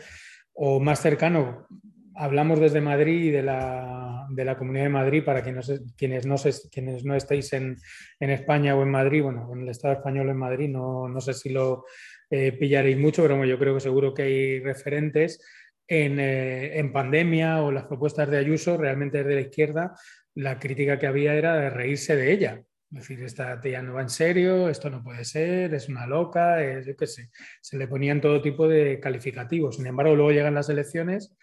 [0.54, 1.68] o más cercano,
[2.16, 6.36] hablamos desde Madrid y de la, de la Comunidad de Madrid, para quienes, quienes, no,
[6.72, 7.76] quienes no estéis en,
[8.20, 11.34] en, España o en Madrid, bueno, en el Estado español en Madrid, no, no sé
[11.34, 11.84] si lo
[12.30, 15.44] eh, pillaréis mucho, pero yo creo que seguro que hay referentes.
[15.86, 19.94] En, eh, en, pandemia o las propuestas de Ayuso, realmente desde la izquierda,
[20.36, 22.64] la crítica que había era de reírse de ella.
[22.92, 26.86] Decir, esta tía no va en serio, esto no puede ser, es una loca, es,
[26.86, 27.30] yo qué sé.
[27.62, 29.78] Se le ponían todo tipo de calificativos.
[29.78, 31.34] Sin embargo, luego llegan las elecciones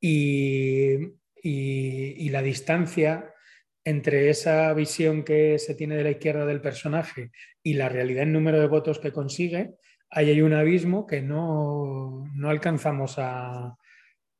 [0.00, 0.96] y,
[1.42, 3.34] y, la distancia
[3.82, 7.32] entre esa visión que se tiene de la izquierda del personaje
[7.64, 9.74] y la realidad en número de votos que consigue,
[10.10, 13.76] ahí hay un abismo que no, no alcanzamos a,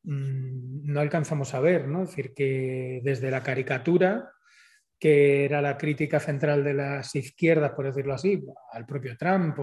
[0.05, 2.05] mm, no alcanzamos a ver, ¿no?
[2.05, 4.31] Es decir, que desde la caricatura
[4.99, 8.43] que era la crítica central de las izquierdas, por decirlo así,
[8.73, 9.57] al propio Trump,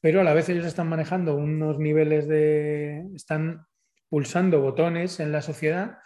[0.00, 3.04] pero a la vez ellos están manejando unos niveles de...
[3.14, 3.66] están
[4.08, 5.98] pulsando botones en la sociedad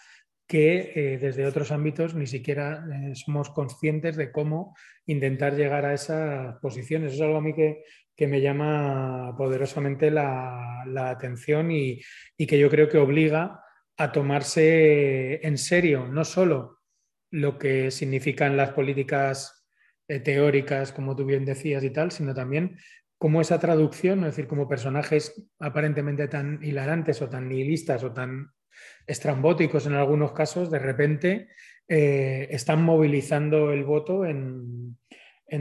[0.46, 4.76] que eh, desde otros ámbitos ni siquiera eh, somos conscientes de cómo
[5.06, 7.14] intentar llegar a esas posiciones.
[7.14, 7.84] Es algo a mí que,
[8.24, 12.00] me llama poderosamente la, atención y,
[12.36, 13.64] y, que yo creo que obliga
[13.96, 16.81] a tomarse en serio no solo
[17.32, 19.66] lo que significan las políticas
[20.06, 22.76] eh, teóricas, como tú bien decías y tal, sino también
[23.18, 28.50] cómo esa traducción, es decir, como personajes aparentemente tan hilarantes o tan nihilistas o tan
[29.06, 31.48] estrambóticos en algunos casos, de repente
[31.88, 34.98] eh, están movilizando el voto en,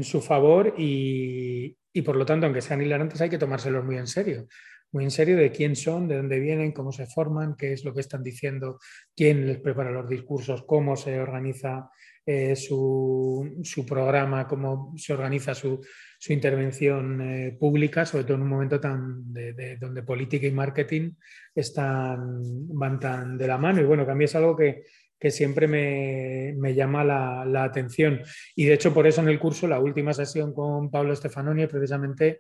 [0.03, 4.07] su favor y, y, por lo tanto, aunque sean hilarantes, hay que tomárselos muy en
[4.07, 4.47] serio.
[4.91, 7.93] Muy en serio de quién son, de dónde vienen, cómo se forman, qué es lo
[7.93, 8.79] que están diciendo,
[9.15, 11.89] quién les prepara los discursos, cómo se organiza
[12.25, 15.81] eh, su, programa, cómo se organiza su,
[16.29, 21.13] intervención eh, pública, sobre todo en un momento tan de, donde política y marketing
[21.55, 23.81] están, van tan de la mano.
[23.81, 24.83] Y bueno, que mí es algo que,
[25.29, 28.21] siempre me, llama la, la, atención.
[28.55, 32.39] Y de hecho, por eso en el curso, la última sesión con Pablo Stefanoni, precisamente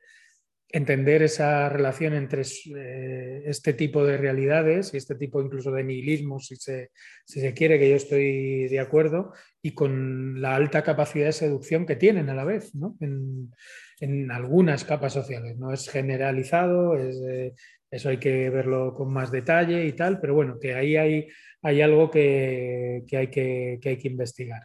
[0.73, 2.43] entender esa relación entre
[2.75, 6.91] eh, este tipo de realidades y este tipo incluso de nihilismo, si se,
[7.25, 11.85] si se, quiere, que yo estoy de acuerdo, y con la alta capacidad de seducción
[11.85, 12.95] que tienen a la vez, ¿no?
[12.99, 13.51] en,
[13.99, 15.57] en, algunas capas sociales.
[15.57, 17.53] No es generalizado, es, eh,
[17.89, 21.27] eso hay que verlo con más detalle y tal, pero bueno, que ahí hay,
[21.61, 24.61] hay algo que, que, hay que, que, hay que investigar.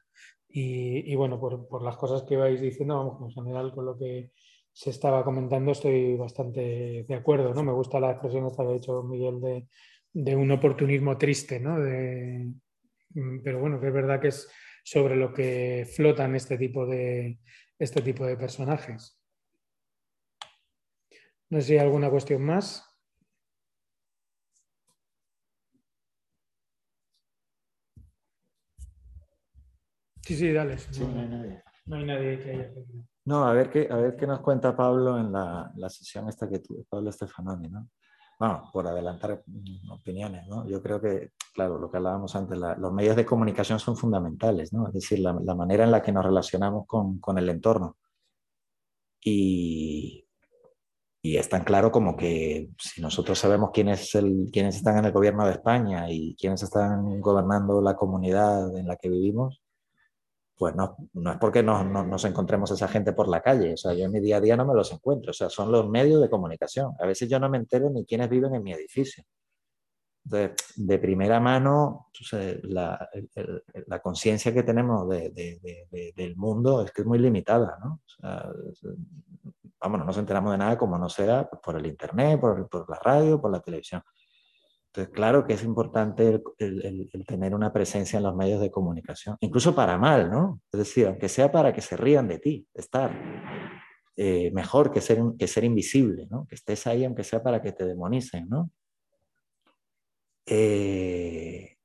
[0.49, 3.99] Y, y bueno, por, por, las cosas que vais diciendo, vamos, en general con lo
[3.99, 4.31] que
[4.77, 7.63] se estaba comentando, estoy bastante de acuerdo, ¿no?
[7.63, 9.41] Me gusta la expresión esta que ha dicho Miguel
[10.13, 11.79] de, un oportunismo triste, ¿no?
[11.79, 14.51] Mm, pero bueno, que es verdad que es
[14.85, 17.39] sobre lo que flotan este tipo de,
[17.79, 19.19] este tipo de personajes.
[21.49, 22.85] No sé si hay alguna cuestión más.
[30.21, 30.77] Sí, sí, dale.
[30.99, 31.63] no, hay nadie.
[31.87, 32.71] No hay nadie que haya
[33.27, 36.49] no, a ver qué, a ver qué nos cuenta Pablo en la, la sesión esta
[36.49, 37.89] que tuve, Pablo Stefanoni, ¿no?
[38.39, 40.67] Bueno, por adelantar mm, opiniones, ¿no?
[40.69, 44.87] Yo creo que, claro, lo que hablábamos antes, los medios de comunicación son fundamentales, ¿no?
[44.87, 47.97] Es decir, la, la manera en la que nos relacionamos con, con el entorno.
[49.21, 50.25] Y,
[51.23, 55.07] y, es tan claro como que si nosotros sabemos quién es el, quiénes están en
[55.07, 59.63] el gobierno de España y quiénes están gobernando la comunidad en la que vivimos,
[60.57, 63.93] pues no, no es porque no, nos encontremos esa gente por la calle, o sea,
[63.93, 66.21] yo en mi día a día no me los encuentro, o sea, son los medios
[66.23, 66.95] de comunicación.
[66.99, 69.25] A veces yo no me entero ni quiénes viven en mi edificio.
[70.25, 72.09] Entonces, de primera mano,
[72.63, 73.09] la,
[73.87, 78.01] la conciencia que tenemos de, de, del mundo es que es muy limitada, ¿no?
[78.05, 78.51] O sea,
[79.81, 82.99] vamos, no nos enteramos de nada como no sea por el Internet, por, por la
[82.99, 84.03] radio, por la televisión.
[85.13, 86.43] Claro que es importante
[87.27, 90.61] tener una presencia en los medios de comunicación, incluso para mal, ¿no?
[90.73, 93.13] Es decir, aunque sea para que se rían de ti, estar
[94.17, 96.47] eh, mejor que ser, que ser invisible, ¿no?
[96.47, 98.71] Que estés ahí aunque sea para que te demonicen, ¿no?
[100.47, 101.77] Eh,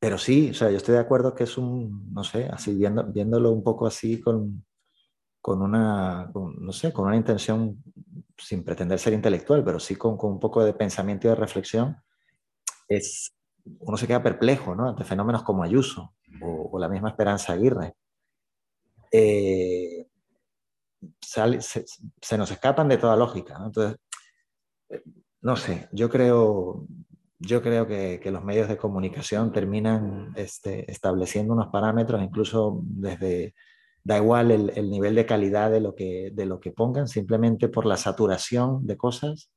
[0.00, 3.04] pero sí, o sea, yo estoy de acuerdo que es un, no sé, así viendo,
[3.04, 4.64] viéndolo un poco así con,
[5.40, 7.82] con una, no sé, con una intención
[8.36, 11.96] sin pretender ser intelectual, pero sí con, con un poco de pensamiento y de reflexión
[12.88, 13.34] es,
[13.80, 14.88] uno se queda perplejo ¿no?
[14.88, 17.94] ante fenómenos como Ayuso o, la misma Esperanza Aguirre.
[19.10, 20.06] Eh,
[21.20, 23.58] se, nos escapan de toda lógica.
[23.58, 23.66] ¿no?
[23.66, 23.98] Entonces,
[24.90, 25.02] eh,
[25.42, 26.86] no sé, yo creo,
[27.38, 33.54] yo creo que, que los medios de comunicación terminan este, estableciendo unos parámetros, incluso desde,
[34.02, 37.68] da igual el, el, nivel de calidad de lo, que, de lo que pongan, simplemente
[37.68, 39.50] por la saturación de cosas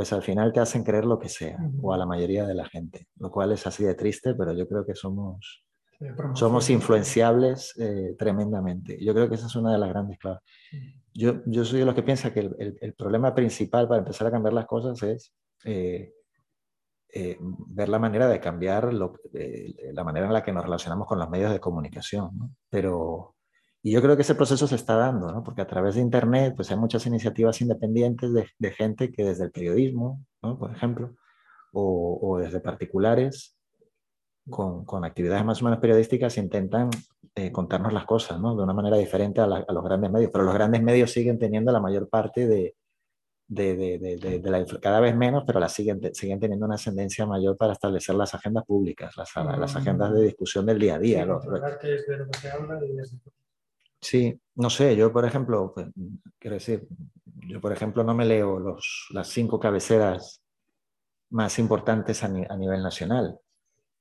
[0.00, 2.64] pues al final te hacen creer lo que sea, o a la mayoría de la
[2.64, 5.62] gente, lo cual es así de triste, pero yo creo que somos,
[6.32, 8.96] somos influenciables eh, tremendamente.
[8.98, 10.40] Yo creo que esa es una de las grandes claves.
[11.12, 14.30] Yo, yo soy de los que piensa que el, el, problema principal para empezar a
[14.30, 15.34] cambiar las cosas es
[15.66, 16.14] eh,
[17.12, 19.20] eh, ver la manera de cambiar lo,
[19.92, 22.38] la manera en la que nos relacionamos con los medios de comunicación.
[22.38, 22.50] ¿no?
[22.70, 23.34] Pero
[23.82, 25.42] y yo creo que ese proceso se está dando, ¿no?
[25.42, 29.44] porque a través de Internet pues hay muchas iniciativas independientes de, de gente que desde
[29.44, 30.58] el periodismo, ¿no?
[30.58, 31.14] por ejemplo,
[31.72, 33.56] o, o desde particulares,
[34.48, 36.90] con, con, actividades más o menos periodísticas, intentan
[37.34, 38.56] eh, contarnos las cosas ¿no?
[38.56, 40.30] de una manera diferente a, la, a, los grandes medios.
[40.32, 42.74] Pero los grandes medios siguen teniendo la mayor parte de,
[43.46, 47.56] de, de, de la, cada vez menos, pero la siguen, siguen teniendo una ascendencia mayor
[47.56, 51.22] para establecer las agendas públicas, las, las agendas de discusión del día a día.
[51.22, 52.98] Sí, lo, lo, que es de lo que se habla y
[54.00, 55.88] Sí, no sé, yo por ejemplo, pues,
[56.38, 56.88] quiero decir,
[57.48, 60.42] yo por ejemplo no me leo los, las cinco cabeceras
[61.30, 63.38] más importantes a, a, nivel nacional.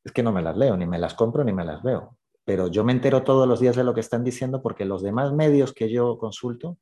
[0.04, 2.18] Es que no me las leo, ni me las compro, ni me las veo.
[2.45, 5.34] Pero yo me entero todos los días de lo que están diciendo porque los demás
[5.34, 6.78] medios que yo consulto,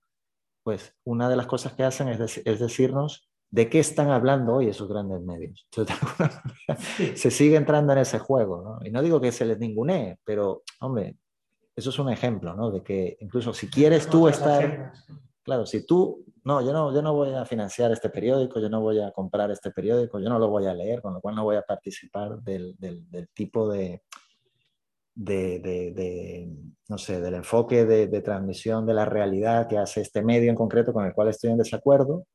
[0.63, 4.67] pues una de las cosas que hacen es, es decirnos de qué están hablando hoy
[4.67, 5.67] esos grandes medios.
[5.75, 8.85] Entonces, se sigue entrando en ese juego, ¿no?
[8.85, 11.17] Y no digo que se les ningunee, pero, hombre,
[11.77, 12.71] eso es un ejemplo, ¿no?
[12.71, 14.91] De que incluso si quieres tú estar,
[15.43, 18.81] claro, si tú, no, yo no, yo no voy a financiar este periódico, yo no
[18.81, 21.43] voy a comprar este periódico, yo no lo voy a leer, con lo cual no
[21.43, 24.01] voy a participar del, del, del tipo de,
[25.17, 25.59] de,
[25.93, 26.49] de,
[26.87, 30.93] no sé, del enfoque de, transmisión de la realidad que hace este medio en concreto
[30.93, 32.25] con el cual estoy en desacuerdo,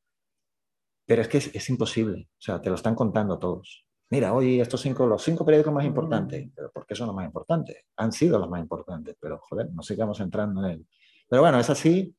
[1.06, 3.86] Pero es que es, imposible, o sea, te lo están contando todos.
[4.12, 7.24] Mira, hoy estos cinco, los cinco periódicos más importantes, pero ¿por qué son los más
[7.24, 7.78] importantes?
[7.96, 10.86] Han sido los más importantes, pero joder, no sigamos entrando en él.
[11.26, 12.14] Pero bueno, es así,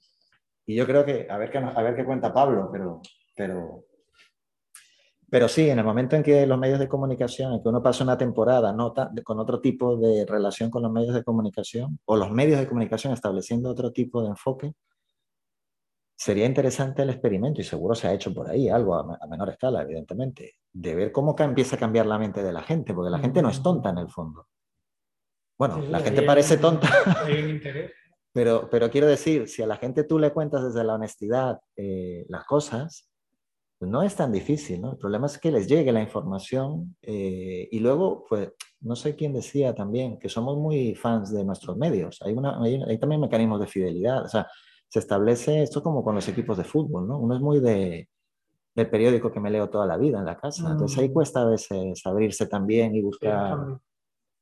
[0.66, 3.00] y yo creo que, a ver qué, a ver qué cuenta Pablo, pero,
[3.36, 3.86] pero
[5.30, 8.04] pero sí, en el momento en que los medios de comunicación, en que uno pasa
[8.04, 12.32] una temporada nota, con otro tipo de relación con los medios de comunicación, o los
[12.32, 14.74] medios de comunicación estableciendo otro tipo de enfoque,
[16.24, 19.82] sería interesante el experimento, y seguro se ha hecho por ahí algo a, menor escala,
[19.82, 23.41] evidentemente, de ver cómo empieza a cambiar la mente de la gente, porque la gente
[23.41, 24.47] no es tonta en el fondo.
[25.59, 26.88] Bueno, la gente parece tonta.
[28.36, 32.26] Pero, pero quiero decir, si a la gente tú le cuentas desde la honestidad eh,
[32.30, 33.07] las cosas,
[33.78, 34.93] pues, no es tan difícil, ¿no?
[34.93, 38.49] El problema es que les llegue la información eh, y luego, pues,
[38.82, 42.24] no sé quién decía también que somos muy fans de nuestros medios.
[42.24, 44.26] Hay, una, hay, también mecanismos de fidelidad.
[44.26, 44.47] O sea,
[44.94, 47.18] se establece esto como con los equipos de fútbol, ¿no?
[47.18, 48.10] Uno es muy de,
[48.76, 50.70] del periódico que me leo toda la vida en la casa.
[50.70, 51.14] Entonces ahí mm.
[51.14, 53.58] cuesta a veces abrirse también y buscar,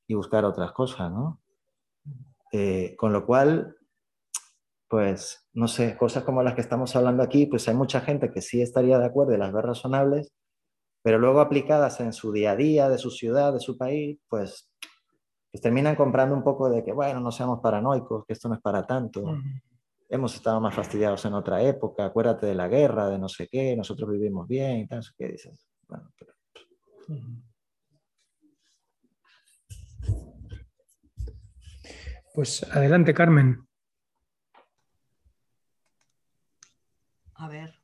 [0.07, 1.39] y buscar otras cosas, ¿no?
[2.51, 3.77] Eh, con lo cual,
[4.89, 8.41] pues, no sé, cosas como las que estamos hablando aquí, pues hay mucha gente que
[8.41, 10.33] sí estaría de acuerdo y las ve razonables,
[11.01, 14.69] pero luego aplicadas en su día a día, de su ciudad, de su país, pues,
[15.49, 18.61] pues terminan comprando un poco de que, bueno, no seamos paranoicos, que esto no es
[18.61, 19.23] para tanto.
[20.13, 23.77] Hemos estado más fastidiados en otra época, acuérdate de la guerra, de no sé qué,
[23.77, 25.65] nosotros vivimos bien y tal, ¿qué dices?
[25.87, 26.11] Bueno,
[32.33, 33.65] Pues adelante, Carmen.
[37.35, 37.73] A ver.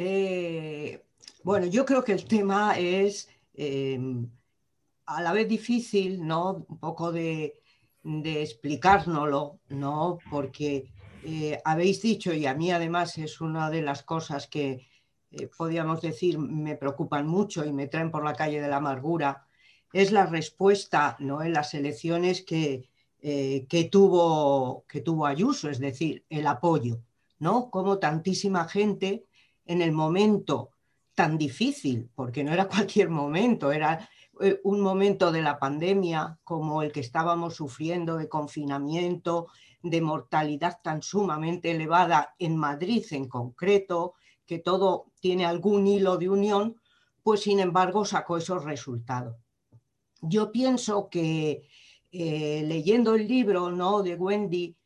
[0.00, 1.02] Eh,
[1.42, 4.30] bueno, yo creo que el tema es em,
[5.06, 6.66] a la vez difícil, ¿no?
[6.68, 7.57] Un poco de,
[8.24, 10.18] explicárnoslo, ¿no?
[10.30, 10.90] Porque
[11.24, 14.86] eh, habéis dicho, y a mí además es una de las cosas que
[15.30, 19.46] eh, podríamos decir me preocupan mucho y me traen por la calle de la amargura,
[19.92, 21.42] es la respuesta ¿no?
[21.42, 22.88] en las elecciones que,
[23.20, 27.00] que, tuvo, que tuvo Ayuso, es decir, el apoyo.
[27.38, 27.70] ¿no?
[27.70, 29.24] Como tantísima gente
[29.66, 30.70] en el momento
[31.14, 34.08] tan difícil, porque no era cualquier momento, era
[34.40, 39.48] eh, un momento de la pandemia como el que estábamos sufriendo de confinamiento,
[39.82, 44.14] de mortalidad tan sumamente elevada en Madrid en concreto,
[44.46, 46.80] que todo tiene algún hilo de unión,
[47.22, 49.36] pues sin embargo sacó esos resultados.
[50.20, 51.68] Yo pienso que
[52.10, 54.02] eh, leyendo el libro ¿no?
[54.02, 54.76] de Wendy,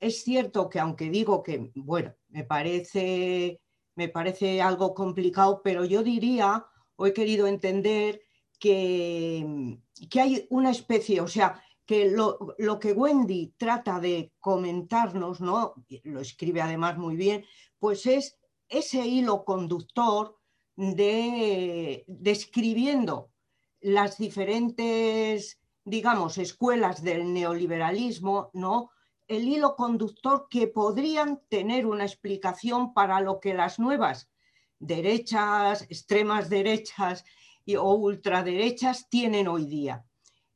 [0.00, 3.60] es cierto que aunque digo que, bueno, me parece,
[3.94, 8.21] me parece algo complicado, pero yo diría, o he querido entender,
[8.62, 9.80] que,
[10.20, 15.74] hay una especie, o sea, que lo, que Wendy trata de comentarnos, ¿no?
[16.04, 17.44] lo escribe además muy bien,
[17.80, 18.38] pues es
[18.68, 20.38] ese hilo conductor
[20.76, 23.32] de describiendo
[23.80, 28.92] las diferentes, digamos, escuelas del neoliberalismo, ¿no?
[29.26, 34.30] el hilo conductor que podrían tener una explicación para lo que las nuevas
[34.78, 37.24] derechas, extremas derechas
[37.64, 40.04] y, o ultraderechas tienen hoy día.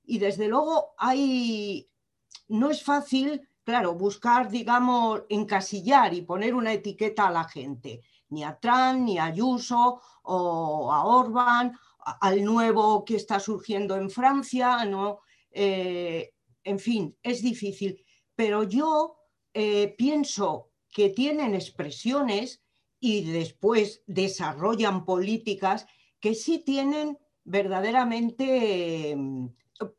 [0.04, 1.88] Y desde luego hay,
[2.48, 8.44] no es fácil, claro, buscar, digamos, encasillar y poner una etiqueta a la gente, ni
[8.44, 11.76] a Trump, ni a Ayuso o a Orban,
[12.20, 15.20] al nuevo que está surgiendo en Francia, ¿no?
[15.50, 16.32] Eh,
[16.62, 18.04] en fin, es difícil
[18.36, 19.16] pero yo
[19.54, 22.62] eh, pienso que tienen expresiones
[23.00, 25.86] y después desarrollan políticas
[26.20, 29.16] que sí tienen verdaderamente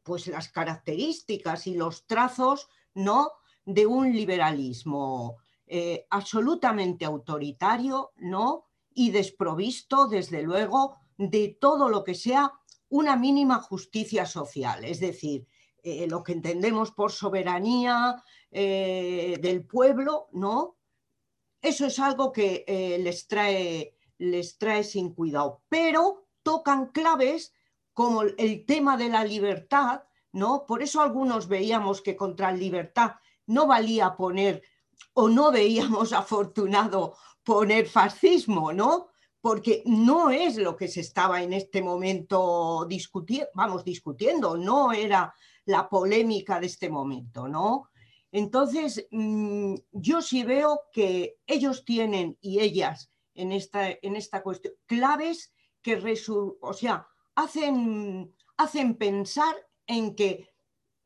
[0.03, 3.31] pues las características y los trazos no
[3.65, 5.37] de un liberalismo
[5.67, 12.53] eh, absolutamente autoritario no y desprovisto desde luego de todo lo que sea
[12.89, 14.85] una mínima justicia social.
[14.85, 15.45] Es decir
[15.83, 20.77] eh, lo que entendemos por soberanía eh, del pueblo, ¿no?
[21.61, 22.63] Eso es algo que
[23.03, 27.53] les, trae, les trae sin cuidado, pero tocan claves
[27.93, 30.65] como el tema de la libertad, ¿no?
[30.65, 33.15] Por eso algunos veíamos que contra la libertad
[33.47, 34.61] no valía poner
[35.13, 39.07] o no veíamos afortunado poner fascismo, ¿no?
[39.41, 45.33] Porque no es lo que se estaba en este momento discutiendo, vamos, discutiendo, no era
[45.65, 47.89] la polémica de este momento, ¿no?
[48.31, 54.75] Entonces, mm, yo sí veo que ellos tienen y ellas en esta, en esta cuestión
[54.85, 55.51] claves
[55.81, 55.99] que
[56.61, 59.55] o sea, hacen, hacen pensar
[59.85, 60.49] en que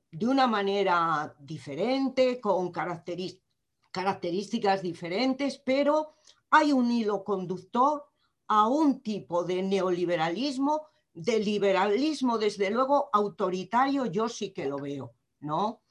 [0.10, 6.16] de una manera diferente, con características diferentes, pero
[6.50, 8.08] hay un hilo conductor
[8.48, 15.14] a un tipo de neoliberalismo, de liberalismo, desde luego, autoritario, yo sí que lo veo,
[15.40, 15.82] ¿no?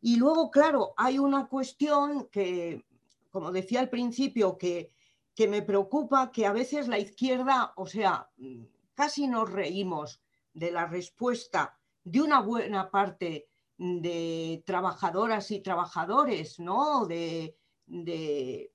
[0.00, 2.84] Y luego, claro, hay una cuestión que,
[3.30, 4.92] como decía al principio, que,
[5.38, 8.28] que me preocupa, que a veces la izquierda, o sea,
[8.96, 10.20] casi nos reímos
[10.52, 13.46] de la respuesta de una buena parte
[13.76, 17.06] de trabajadoras y trabajadores, ¿no?
[17.06, 17.56] De,
[17.86, 18.72] de,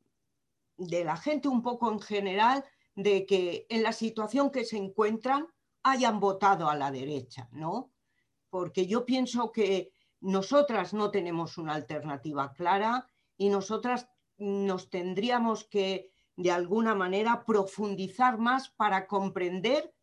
[0.78, 2.64] la gente un poco en general,
[2.96, 5.50] de que en la situación que se encuentran
[5.84, 7.92] hayan votado a la derecha, ¿no?
[8.50, 9.92] Porque yo pienso que
[10.22, 14.08] nosotras no tenemos una alternativa clara y nosotras
[14.38, 19.94] nos tendríamos que de alguna manera profundizar más para comprender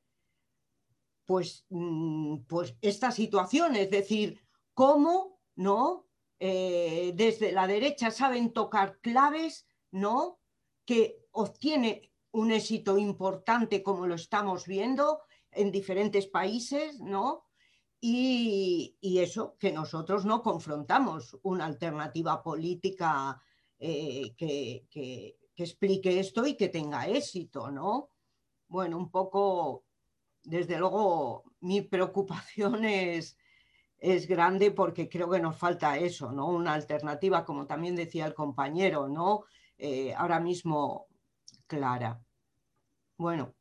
[1.24, 4.40] pues, mm, pues esta situación, es decir,
[4.74, 6.07] cómo ¿no?
[6.39, 10.40] Eh, desde la derecha saben tocar claves ¿no?
[10.86, 15.20] que obtiene un éxito importante como lo estamos viendo
[15.52, 17.44] en diferentes países, ¿no?
[18.01, 23.43] Y, eso, que nosotros no confrontamos una alternativa política
[23.78, 28.11] eh, que, explique esto y que tenga éxito, ¿no?
[28.69, 29.85] Bueno, un poco
[30.43, 33.37] desde luego mi preocupación es,
[33.99, 36.49] es grande porque creo que nos falta eso, ¿no?
[36.49, 39.45] Una alternativa, como también decía el compañero, ¿no?
[39.78, 41.09] Eh, ahora mismo
[41.66, 42.20] clara.
[43.16, 43.55] Bueno,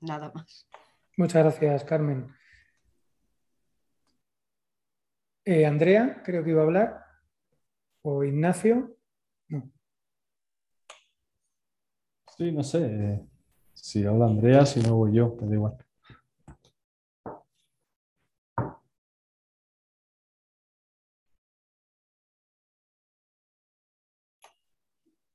[0.00, 0.68] nada más.
[1.16, 2.34] Muchas gracias, Carmen.
[5.44, 7.04] Eh, Andrea, creo que iba a hablar.
[8.02, 8.97] O Ignacio.
[12.38, 13.20] Sí, no sé.
[13.74, 15.76] Si habla Andrea, si no voy yo, pues da igual.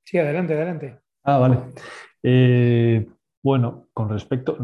[0.04, 1.00] Sí, adelante, adelante.
[1.24, 1.58] Ah, vale.
[2.22, 3.08] Eh,
[3.42, 4.58] bueno, con respecto,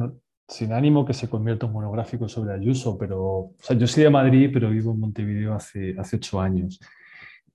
[0.47, 4.09] sin ánimo que se convierta en monográfico sobre Ayuso, pero o sea, yo soy de
[4.09, 6.79] Madrid, pero vivo en Montevideo hace, hace ocho años.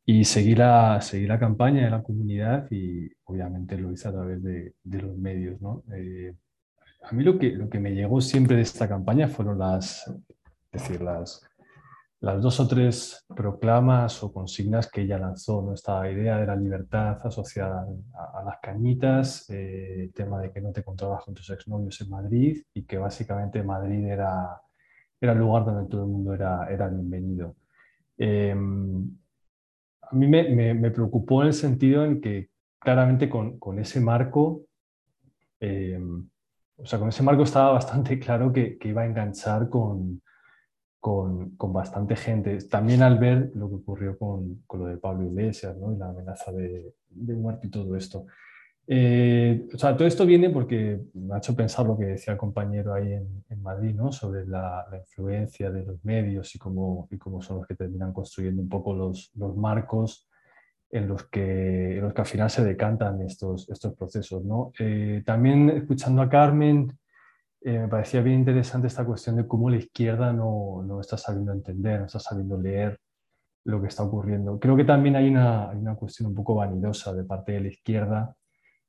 [0.06, 4.42] Y seguí la, seguí la campaña de la comunidad y obviamente lo hice a través
[4.42, 5.60] de, de los medios.
[5.62, 5.82] ¿no?
[5.94, 6.34] Eh,
[7.02, 10.12] a mí lo que, lo que me llegó siempre de esta campaña fueron las,
[10.70, 11.42] decir, las,
[12.20, 15.72] las dos o tres proclamas o consignas que ella lanzó, ¿no?
[15.72, 20.70] esta idea de la libertad asociada a, las cañitas, eh, el tema de que no
[20.70, 24.60] te encontrabas con tus exnovios en Madrid y que básicamente Madrid era,
[25.18, 27.56] era el lugar donde todo el mundo era, era bienvenido.
[28.18, 29.10] Em,
[30.10, 34.62] a mí me, preocupó en el sentido en que claramente con, ese marco,
[35.60, 36.28] em,
[36.76, 40.22] o sea, con ese marco estaba bastante claro que, que iba a enganchar con,
[41.00, 42.58] con, con, bastante gente.
[42.68, 45.92] También al ver lo que ocurrió con, con lo de Pablo Iglesias ¿no?
[45.92, 48.26] y la amenaza de, de, muerte y todo esto.
[48.86, 52.38] Eh, o sea, todo esto viene porque me ha hecho pensar lo que decía el
[52.38, 54.12] compañero ahí en, Madrid, ¿no?
[54.12, 58.12] sobre la, la, influencia de los medios y cómo, y cómo son los que terminan
[58.12, 60.28] construyendo un poco los, los marcos
[60.90, 64.44] en los, que, en los que al final se decantan estos, estos procesos.
[64.44, 64.72] ¿no?
[64.78, 66.92] Eh, también escuchando a Carmen,
[67.62, 71.52] eh, me parecía bien interesante esta cuestión de cómo la izquierda no, no, está sabiendo
[71.52, 73.00] entender, no está sabiendo leer
[73.64, 74.60] lo que está ocurriendo.
[74.60, 77.68] Creo que también hay una, hay una cuestión un poco vanidosa de parte de la
[77.68, 78.36] izquierda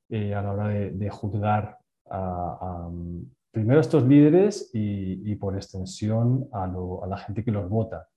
[0.09, 1.77] eh, a la hora de, de juzgar
[2.09, 2.91] a, a,
[3.51, 7.69] primero a estos líderes y, y por extensión a, lo, a, la gente que los
[7.69, 8.07] vota.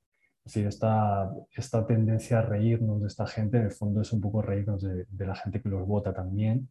[0.44, 4.20] Es decir, esta, esta tendencia a reírnos de esta gente, en el fondo es un
[4.20, 6.68] poco reírnos de, de la gente que los vota también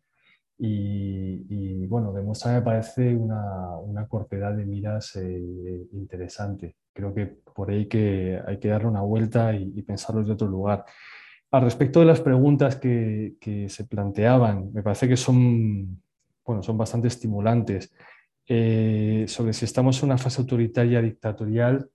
[0.59, 6.77] y, bueno, demuestra, me parece, una, una cortedad de miras eh, interesante.
[6.93, 10.47] Creo que por ahí que hay que darle una vuelta y, y pensarlo de otro
[10.47, 10.83] lugar.
[11.51, 16.01] Al respecto de las preguntas que, que, se planteaban, me parece que son,
[16.45, 17.93] bueno, son bastante estimulantes.
[18.45, 21.89] Eh, sobre si estamos en una fase autoritaria dictatorial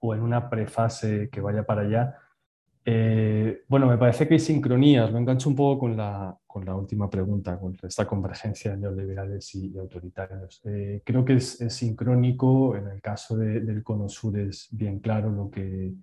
[0.00, 2.16] o en una prefase que vaya para allá,
[2.88, 6.76] eh, bueno, me parece que hay sincronías, me engancho un poco con la, con la
[6.76, 10.60] última pregunta, con esta convergencia de neoliberales y, y autoritarios.
[10.64, 15.00] Eh, creo que es, es, sincrónico, en el caso de, del Cono Sur es bien
[15.00, 15.94] claro lo que,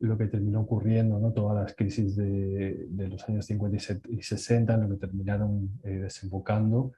[0.00, 1.32] lo que terminó ocurriendo, ¿no?
[1.32, 3.76] todas las crisis de, de los años 50
[4.08, 6.92] y 60, lo que terminaron eh, desembocando.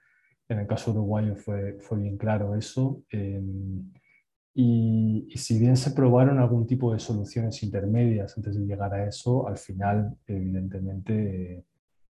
[0.48, 3.02] En el caso uruguayo fue, fue bien claro eso.
[3.10, 3.42] Eh,
[4.54, 9.06] y, y, si bien se probaron algún tipo de soluciones intermedias antes de llegar a
[9.06, 11.64] eso, al final, evidentemente,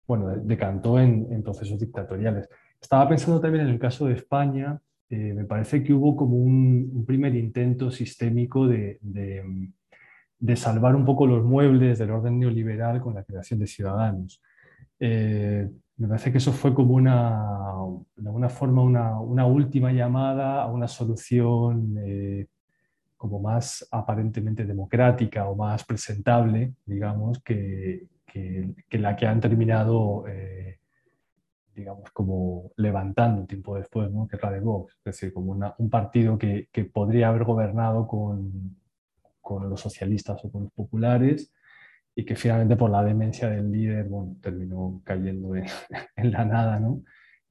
[0.06, 2.48] bueno, decantó en, en, procesos dictatoriales.
[2.80, 6.90] Estaba pensando también en el caso de España, eh, me parece que hubo como un,
[6.92, 9.44] un primer intento sistémico de, de,
[10.42, 14.42] de, salvar un poco los muebles del orden neoliberal con la creación de ciudadanos.
[14.98, 17.40] Eh, me parece que eso fue como una,
[18.16, 22.46] de forma, una, una última llamada a una solución eh,
[23.16, 30.78] como más aparentemente democrática o más presentable, digamos, que, que, la que han terminado, eh,
[31.74, 34.26] digamos, como levantando tiempo después, ¿no?
[34.26, 34.94] que es la de Vox.
[34.98, 38.81] Es decir, como un partido que, que podría haber gobernado con,
[39.42, 41.52] con los socialistas o con los populares
[42.14, 45.54] y que finalmente por la demencia del líder, bueno, terminó cayendo
[46.16, 47.02] en, la nada, ¿no?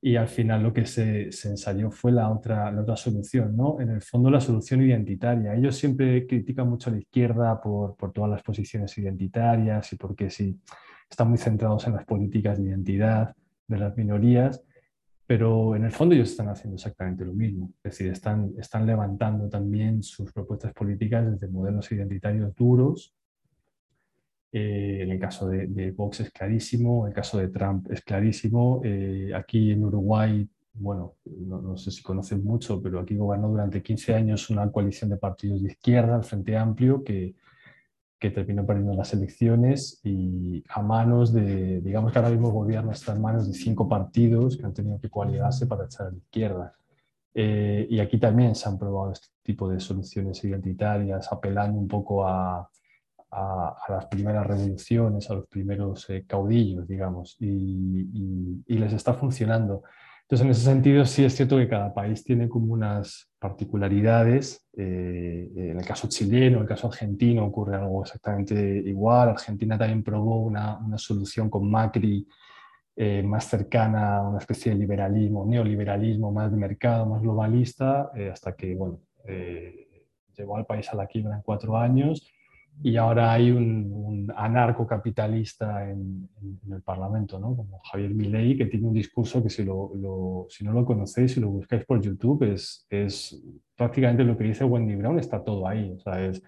[0.01, 3.80] y al final lo que se, se, ensayó fue la otra, la otra solución, ¿no?
[3.80, 5.53] En el fondo la solución identitaria.
[5.53, 10.31] Ellos siempre critican mucho a la izquierda por, por todas las posiciones identitarias y porque
[10.31, 10.59] sí,
[11.07, 13.35] están muy centrados en las políticas de identidad
[13.68, 14.63] de las minorías,
[15.32, 17.72] pero en el fondo ellos están haciendo exactamente lo mismo.
[17.82, 23.16] Es decir, están, están levantando también sus propuestas políticas desde modelos identitarios duros
[24.52, 28.82] eh, en el caso de, Vox es clarísimo, en el caso de Trump es clarísimo.
[28.84, 34.14] Eh, aquí en Uruguay, bueno, no, sé si conocen mucho, pero aquí gobernó durante 15
[34.14, 37.36] años una coalición de partidos de izquierda, el Frente Amplio, que,
[38.22, 42.91] que terminó perdiendo las elecciones y a manos de, digamos que ahora mismo el gobierno
[42.91, 46.18] está en manos de cinco partidos que han tenido que coaligarse para echar a la
[46.18, 46.76] izquierda.
[47.34, 52.27] Eh, y aquí también se han probado este tipo de soluciones identitarias, apelando un poco
[52.27, 52.69] a,
[53.31, 59.81] a, las primeras revoluciones, a los primeros eh, caudillos, digamos, y, les está funcionando.
[60.32, 64.66] Entonces, en ese sentido, sí es cierto que cada país tiene como unas particularidades.
[64.78, 69.28] Eh, en el caso chileno, en el caso argentino, ocurre algo exactamente igual.
[69.28, 72.26] Argentina también probó una, una solución con Macri
[72.95, 78.56] eh, más cercana a una especie de liberalismo, neoliberalismo, más de mercado, más globalista, hasta
[78.56, 79.02] que, bueno,
[80.34, 82.26] llevó al país a la quiebra en cuatro años
[82.84, 86.30] y ahora hay un, anarcocapitalista en,
[86.72, 87.56] el Parlamento, ¿no?
[87.56, 89.91] como Javier Milei, que tiene un discurso que si, no
[90.73, 93.43] lo conocéis, si lo buscáis por YouTube, es, es
[93.76, 95.95] prácticamente lo que dice Wendy Brown, está todo ahí.
[96.06, 96.41] O es,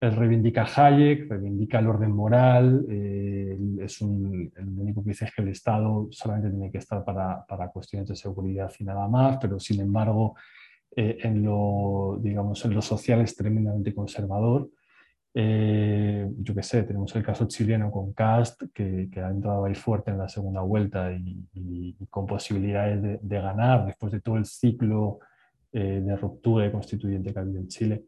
[0.00, 5.42] reivindica Hayek, reivindica el orden moral, eh, es un, el único que dice es que
[5.42, 9.58] el Estado solamente tiene que estar para, para cuestiones de seguridad y nada más, pero
[9.58, 10.34] sin embargo,
[10.94, 14.70] eh, en, lo, digamos, en lo social es tremendamente conservador.
[15.38, 19.74] Eh, yo qué sé, tenemos el caso chileno con Cast, que, que, ha entrado ahí
[19.74, 25.18] fuerte en la segunda vuelta y, con posibilidades de, ganar después de todo el ciclo
[25.72, 28.04] eh, de ruptura constituyente que ha habido en Chile.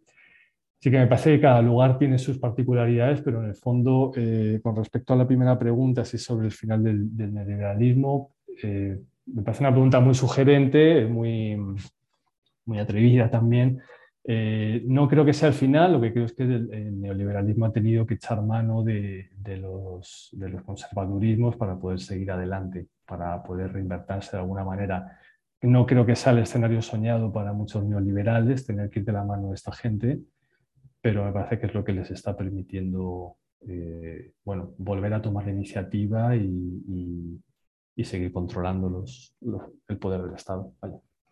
[0.81, 4.59] Así que me parece que cada lugar tiene sus particularidades, pero en el fondo, eh,
[4.63, 8.33] con respecto a la primera pregunta, si sobre el final del, del neoliberalismo,
[8.63, 11.59] me parece una pregunta muy sugerente, muy,
[12.65, 13.83] muy atrevida también,
[14.31, 17.73] eh, no creo que sea el final, lo que creo es que el, neoliberalismo ha
[17.73, 20.37] tenido que echar mano de, los,
[20.67, 25.19] conservadurismos para poder seguir adelante, para poder reinvertirse de alguna manera.
[25.63, 29.25] No creo que sea el escenario soñado para muchos neoliberales tener que ir de la
[29.25, 30.21] mano de esta gente,
[31.01, 35.47] pero me parece que es lo que les está permitiendo eh, bueno, volver a tomar
[35.47, 37.41] la iniciativa y,
[38.05, 39.05] seguir controlando
[39.89, 40.73] el poder del Estado.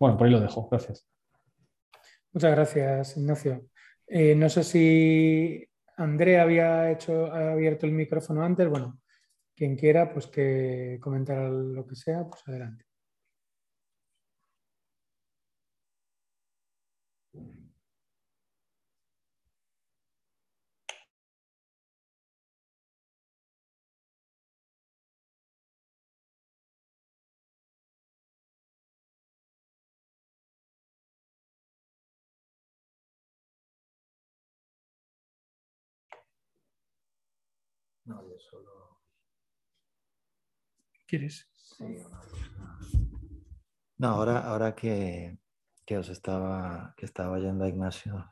[0.00, 0.66] Bueno, por ahí lo dejo.
[0.70, 1.06] Gracias.
[2.36, 3.70] Muchas gracias, Ignacio.
[4.06, 8.68] Eh, no sé si Andrea había hecho, abierto el micrófono antes.
[8.68, 9.00] Bueno,
[9.54, 12.85] quien quiera, pues que comentara lo que sea, pues adelante.
[38.06, 39.00] No, yo solo.
[41.06, 41.48] ¿Quieres?
[43.98, 45.38] No, ahora, ahora que,
[45.84, 48.30] que os estaba, que estaba yendo a Ignacio,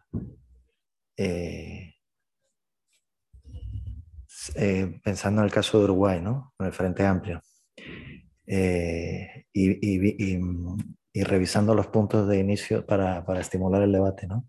[1.17, 1.95] eh,
[4.55, 6.53] eh, pensando en el caso de Uruguay, ¿no?
[6.57, 7.43] Con el Frente Amplio.
[8.47, 10.35] Eh, y,
[11.13, 14.49] y, revisando los puntos de inicio para, para estimular el debate, ¿no?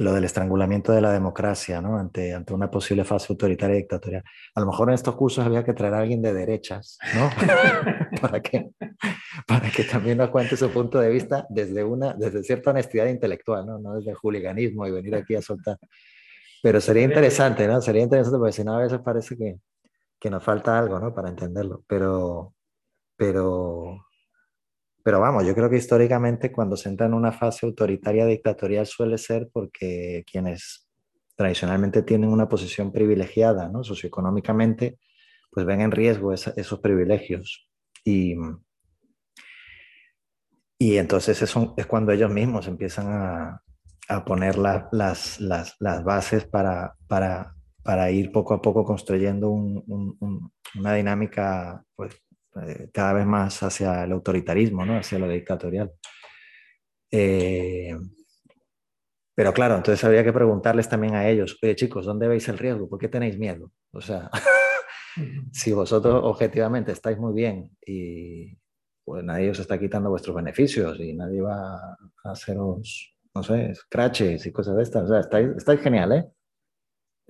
[0.00, 1.98] Lo del estrangulamiento de la democracia ¿no?
[1.98, 4.24] ante, ante una posible fase autoritaria y dictatorial.
[4.54, 7.28] A lo mejor en estos cursos había que traer a alguien de derechas, ¿no?
[8.22, 8.70] para, que,
[9.46, 13.66] para que también nos cuente su punto de vista desde, una, desde cierta honestidad intelectual,
[13.66, 13.78] ¿no?
[13.78, 15.76] no desde el juliganismo y venir aquí a soltar.
[16.62, 17.82] Pero sería interesante, ¿no?
[17.82, 19.56] Sería interesante porque si no a veces parece que,
[20.18, 21.14] que nos falta algo, ¿no?
[21.14, 21.84] Para entenderlo.
[21.86, 22.54] Pero,
[23.16, 24.06] pero,
[25.02, 29.18] pero vamos, yo creo que históricamente cuando se entra en una fase autoritaria dictatorial suele
[29.18, 30.88] ser porque quienes
[31.36, 33.82] tradicionalmente tienen una posición privilegiada, ¿no?
[33.82, 34.98] Socioeconómicamente,
[35.50, 37.66] pues ven en riesgo esos privilegios.
[38.04, 38.34] Y,
[40.78, 43.62] y entonces eso es cuando ellos mismos empiezan a,
[44.10, 44.92] a poner las,
[45.40, 52.20] las, las, bases para, para, para, ir poco a poco construyendo una dinámica pues,
[52.62, 54.98] eh, cada vez más hacia el autoritarismo, ¿no?
[54.98, 55.92] hacia lo dictatorial.
[57.10, 57.96] Eh,
[59.34, 62.88] pero claro, entonces habría que preguntarles también a ellos, oye chicos, ¿dónde veis el riesgo?
[62.88, 63.72] ¿Por qué tenéis miedo?
[63.92, 64.30] O sea,
[65.52, 68.56] si vosotros objetivamente estáis muy bien y
[69.04, 71.74] pues nadie os está quitando vuestros beneficios y nadie va
[72.24, 75.04] a haceros no sé, scratches y cosas de estas.
[75.04, 76.24] O sea, estáis, genial, ¿eh?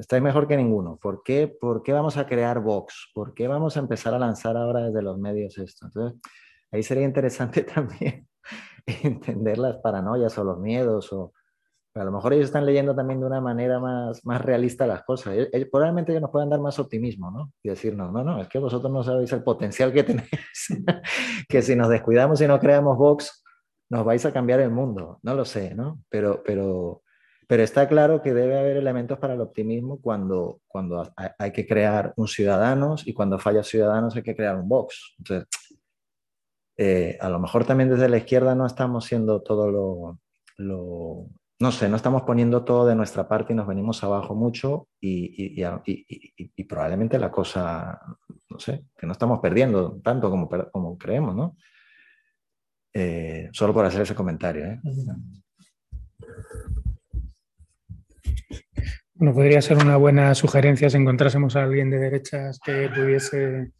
[0.00, 0.96] Estáis mejor que ninguno.
[0.96, 3.10] ¿Por qué, ¿Por qué vamos a crear Vox?
[3.12, 5.86] ¿Por qué vamos a empezar a lanzar ahora desde los medios esto?
[5.86, 6.18] Entonces,
[6.72, 8.26] ahí sería interesante también
[8.86, 11.34] entender las paranoias o los miedos o
[11.94, 15.34] a lo mejor ellos están leyendo también de una manera más, más realista las cosas.
[15.70, 17.52] probablemente ellos nos puedan dar más optimismo, ¿no?
[17.62, 20.68] Y decirnos, no, no, es que vosotros no sabéis el potencial que tenéis,
[21.48, 23.42] que si nos descuidamos y no creamos Vox,
[23.90, 25.18] nos vais a cambiar el mundo.
[25.22, 26.00] No lo sé, ¿no?
[26.08, 27.02] Pero, pero,
[27.50, 32.14] pero está claro que debe haber elementos para el optimismo cuando, cuando hay que crear
[32.14, 34.70] un Ciudadanos y cuando falla Ciudadanos hay que crear un.
[35.18, 35.48] Entonces,
[36.76, 40.20] eh, a lo mejor también desde la izquierda no estamos siendo todo lo,
[40.58, 41.26] lo,
[41.58, 45.60] no sé, no estamos poniendo todo de nuestra parte y nos venimos abajo mucho y,
[45.60, 48.00] y, y probablemente la cosa,
[48.48, 51.56] no sé, que no estamos perdiendo tanto como, como creemos, ¿no?
[52.94, 54.66] Eh, solo por hacer ese comentario.
[54.66, 54.80] ¿eh?
[59.14, 63.72] Bueno, podría ser una buena sugerencia si encontrásemos a alguien de derechas que pudiese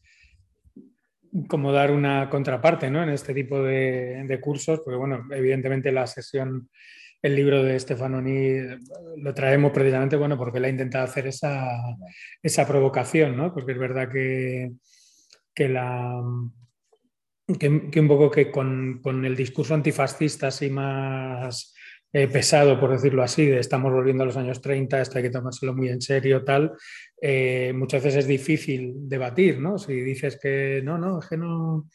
[1.49, 3.03] como dar una contraparte ¿no?
[3.03, 6.69] en este tipo de, cursos, porque bueno, evidentemente la sesión,
[7.23, 8.59] el libro de Stefanoni
[9.19, 11.69] lo traemos precisamente bueno, porque él ha intentado hacer esa,
[12.43, 13.55] esa provocación, ¿no?
[13.55, 14.73] porque es verdad que,
[15.55, 16.21] que la,
[17.59, 21.75] que, un poco que con, el discurso antifascista así más
[22.13, 25.31] eh, pesado, por decirlo así, de estamos volviendo a los años 30, esto hay que
[25.31, 26.73] tomárselo muy en serio, tal,
[27.21, 29.79] eh, muchas veces es difícil debatir, ¿no?
[29.79, 31.89] Si dices que no, no, es que no,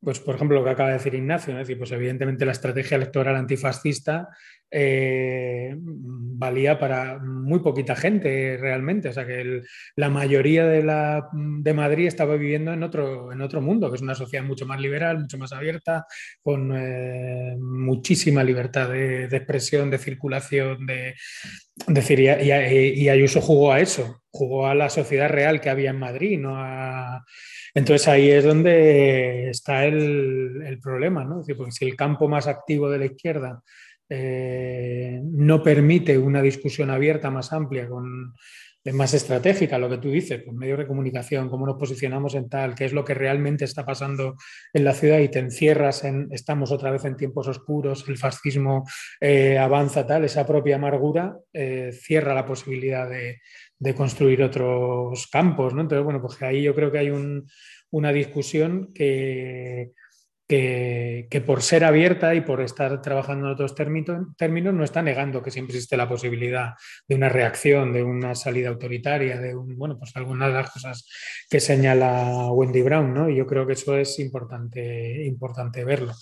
[0.00, 3.36] pues por ejemplo lo que acaba de decir Ignacio, decir, pues evidentemente la estrategia electoral
[3.36, 4.28] antifascista
[4.76, 9.62] eh, valía para muy poquita gente realmente, o sea que
[9.94, 14.02] la mayoría de, la, de Madrid estaba viviendo en otro, en otro mundo, que es
[14.02, 16.06] una sociedad mucho más liberal, mucho más abierta,
[16.42, 21.14] con eh, muchísima libertad de, expresión, de circulación, de,
[21.86, 25.98] decir, y, y, Ayuso jugó a eso, jugó a la sociedad real que había en
[25.98, 26.56] Madrid, no
[27.74, 31.42] entonces ahí es donde está el, problema, ¿no?
[31.56, 33.62] porque si el campo más activo de la izquierda
[34.08, 38.34] eh, no permite una discusión abierta más amplia, con,
[38.92, 42.74] más estratégica, lo que tú dices, pues medios de comunicación, cómo nos posicionamos en tal,
[42.74, 44.36] qué es lo que realmente está pasando
[44.74, 48.84] en la ciudad y te encierras en, estamos otra vez en tiempos oscuros, el fascismo
[49.20, 53.40] eh, avanza tal, esa propia amargura eh, cierra la posibilidad de,
[53.78, 55.80] de construir otros campos, ¿no?
[55.80, 57.12] Entonces, bueno, pues ahí yo creo que hay
[57.90, 59.92] una discusión que,
[60.46, 65.50] que, por ser abierta y por estar trabajando en otros términos, no está negando que
[65.50, 66.74] siempre existe la posibilidad
[67.08, 71.08] de una reacción, de una salida autoritaria, de un, bueno, pues algunas de las cosas
[71.48, 73.30] que señala Wendy Brown, ¿no?
[73.30, 76.12] Y yo creo que eso es importante, importante verlo.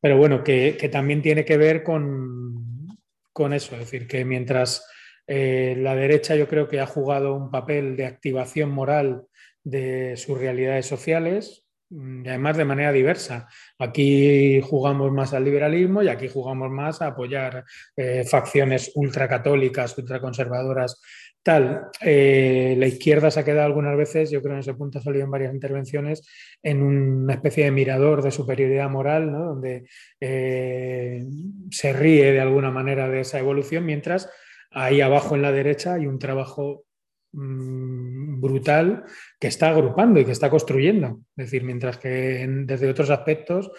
[0.00, 2.86] Pero bueno, que, también tiene que ver con,
[3.32, 4.86] con eso, es decir, que mientras
[5.26, 9.22] eh, la derecha yo creo que ha jugado un papel de activación moral
[9.62, 11.63] de sus realidades sociales,
[11.94, 13.48] y además de manera diversa.
[13.78, 17.64] Aquí jugamos más al liberalismo y aquí jugamos más a apoyar
[17.96, 21.00] eh, facciones ultracatólicas, ultraconservadoras,
[21.42, 21.88] tal.
[22.00, 25.24] Eh, la izquierda se ha quedado algunas veces, yo creo en ese punto ha salido
[25.24, 26.26] en varias intervenciones,
[26.62, 29.84] en una especie de mirador de superioridad moral, donde
[30.18, 34.28] se ríe de alguna manera de esa evolución, mientras
[34.74, 36.84] ahí abajo en la derecha hay un trabajo
[37.32, 39.04] mm, brutal
[39.40, 41.20] que está agrupando y que está construyendo.
[41.36, 43.70] Es decir, mientras que desde otros aspectos,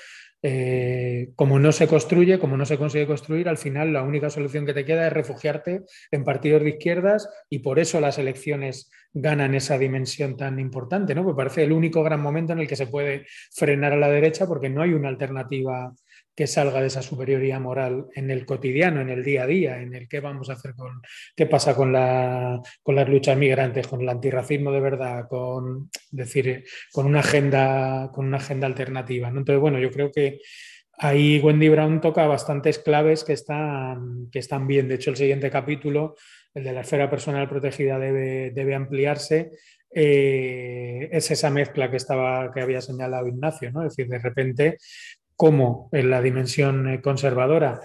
[0.41, 4.65] eh, como no se construye, como no se consigue construir, al final la única solución
[4.65, 9.55] que te queda es refugiarte en partidos de izquierdas y por eso las elecciones ganan
[9.55, 11.23] esa dimensión tan importante, ¿no?
[11.23, 14.45] Porque parece el único gran momento en el que se puede frenar a la derecha
[14.45, 15.93] porque no hay una alternativa
[16.35, 19.93] que salga de esa superioridad moral en el cotidiano, en el día a día, en
[19.95, 21.01] el qué vamos a hacer con,
[21.35, 27.05] qué pasa con, la, las luchas migrantes, con el antirracismo de verdad, con, decir, con
[27.05, 29.29] una agenda, con una agenda alternativa.
[29.29, 30.39] Entonces, bueno, yo creo que
[30.97, 34.89] ahí Wendy Brown toca bastantes claves que están, que están bien.
[34.89, 36.15] De hecho, el siguiente capítulo,
[36.53, 39.51] el de la esfera personal protegida, debe, debe ampliarse
[39.97, 43.85] eh, es esa mezcla que, estaba, que había señalado Ignacio, ¿no?
[43.85, 44.77] Es decir, de repente,
[45.35, 47.81] como en la dimensión eh, conservadora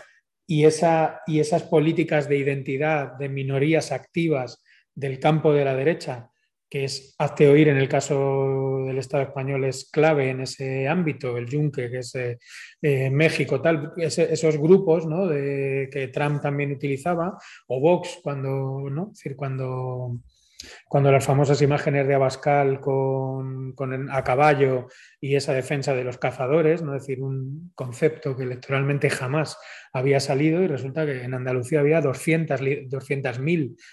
[0.46, 4.62] y, esa, y esas políticas de identidad de minorías activas
[4.94, 6.30] del campo de la derecha,
[6.68, 11.36] que es hazte oír en el caso del Estado español, es clave en ese ámbito,
[11.36, 15.26] el Yunque, que es eh, México, tal, esos grupos ¿no?
[15.26, 17.36] de, que Trump también utilizaba,
[17.66, 19.06] o Vox, cuando, ¿no?
[19.06, 20.18] decir, cuando
[20.88, 23.74] cuando las famosas imágenes de Abascal con,
[24.10, 24.88] a caballo
[25.20, 26.94] y esa defensa de los cazadores, ¿no?
[26.94, 29.58] es decir, un concepto que electoralmente jamás
[29.92, 33.40] había salido y resulta que en Andalucía había 200.000 200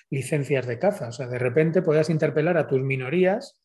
[0.09, 1.09] licencias de caza.
[1.09, 3.59] O sea, de repente podías interpelar a tus minorías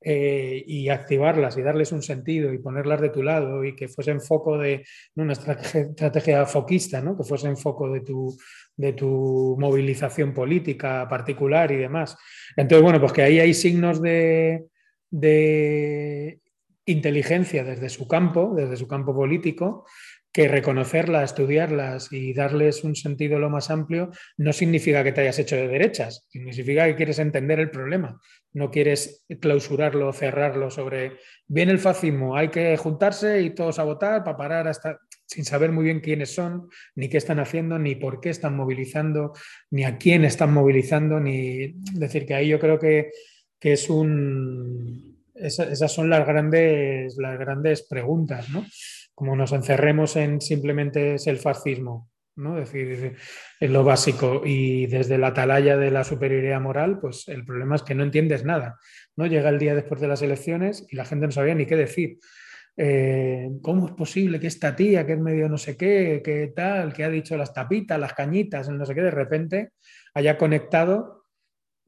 [0.00, 4.20] eh, y activarlas y darles un sentido y ponerlas de tu lado y que fuesen
[4.20, 4.84] foco de
[5.16, 7.16] una estrategia, foquista, ¿no?
[7.16, 8.36] que fuesen foco de tu,
[8.76, 12.16] de tu movilización política particular y demás.
[12.56, 14.66] Entonces, bueno, pues que ahí hay signos de,
[15.10, 16.38] de
[16.86, 19.84] inteligencia desde su campo, desde su campo político,
[20.32, 25.38] que reconocerlas, estudiarlas y darles un sentido lo más amplio no significa que te hayas
[25.38, 28.20] hecho de derechas, significa que quieres entender el problema,
[28.52, 34.22] no quieres clausurarlo, cerrarlo sobre, viene el fascismo, hay que juntarse y todos a votar
[34.22, 38.20] para parar hasta sin saber muy bien quiénes son, ni qué están haciendo, ni por
[38.20, 39.34] qué están movilizando,
[39.70, 43.10] ni a quién están movilizando, ni decir que ahí yo creo que,
[43.60, 45.22] es un...
[45.34, 48.64] esas son las grandes, las grandes preguntas, ¿no?
[49.18, 52.56] Como nos encerremos en simplemente es el fascismo, ¿no?
[52.56, 53.16] Es decir,
[53.58, 57.82] en lo básico y desde la atalaya de la superioridad moral, pues el problema es
[57.82, 58.78] que no entiendes nada,
[59.16, 59.26] ¿no?
[59.26, 62.20] Llega el día después de las elecciones y la gente no sabía ni qué decir.
[62.76, 66.92] Eh, ¿cómo es posible que esta tía, que es medio no sé qué, que tal,
[66.92, 69.70] que ha dicho las tapitas, las cañitas, no sé qué, de repente
[70.14, 71.24] haya conectado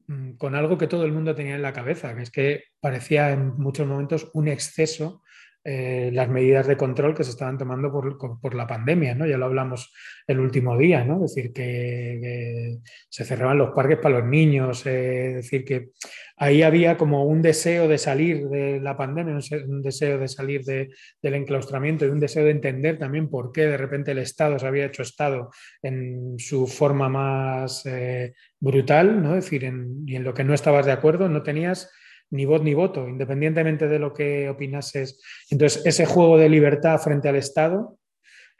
[0.07, 3.31] mm, con algo que todo el mundo tenía en la cabeza, que es que parecía
[3.31, 5.21] en muchos momentos un exceso
[5.63, 9.27] eh, las medidas de control que se estaban tomando por, la pandemia, ¿no?
[9.27, 9.93] Ya lo hablamos
[10.25, 11.23] el último día, ¿no?
[11.23, 15.89] Es decir, que, se cerraban los parques para los niños, eh, es decir, que
[16.37, 21.33] ahí había como un deseo de salir de la pandemia, un deseo de salir del
[21.35, 24.85] enclaustramiento y un deseo de entender también por qué de repente el Estado se había
[24.85, 25.51] hecho Estado
[25.83, 29.35] en su forma más eh, brutal, ¿no?
[29.35, 29.63] Es decir,
[30.07, 31.91] y en lo que no estabas de acuerdo, no tenías
[32.31, 35.21] ni voz ni voto, independientemente de lo que opinases.
[35.49, 37.97] Entonces, ese juego de libertad frente al Estado,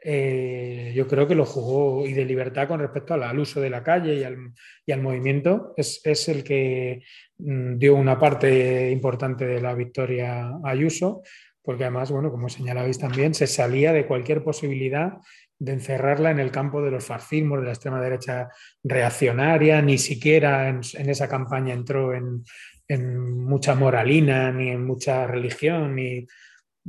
[0.03, 3.83] eh, yo creo que lo jugó y de libertad con respecto al, uso de la
[3.83, 7.03] calle y al, movimiento, es, el que
[7.37, 11.21] mm, dio una parte importante de la victoria a Ayuso,
[11.63, 15.19] porque además, bueno, como señalabais también, se salía de cualquier posibilidad
[15.59, 18.49] de encerrarla en el campo de los fascismos, de la extrema derecha
[18.83, 22.43] reaccionaria, ni siquiera en esa campaña entró en,
[22.91, 26.27] en mucha moralina, ni en mucha religión, ni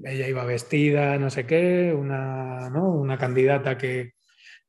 [0.03, 4.15] ella iba vestida, no sé qué, una, una candidata que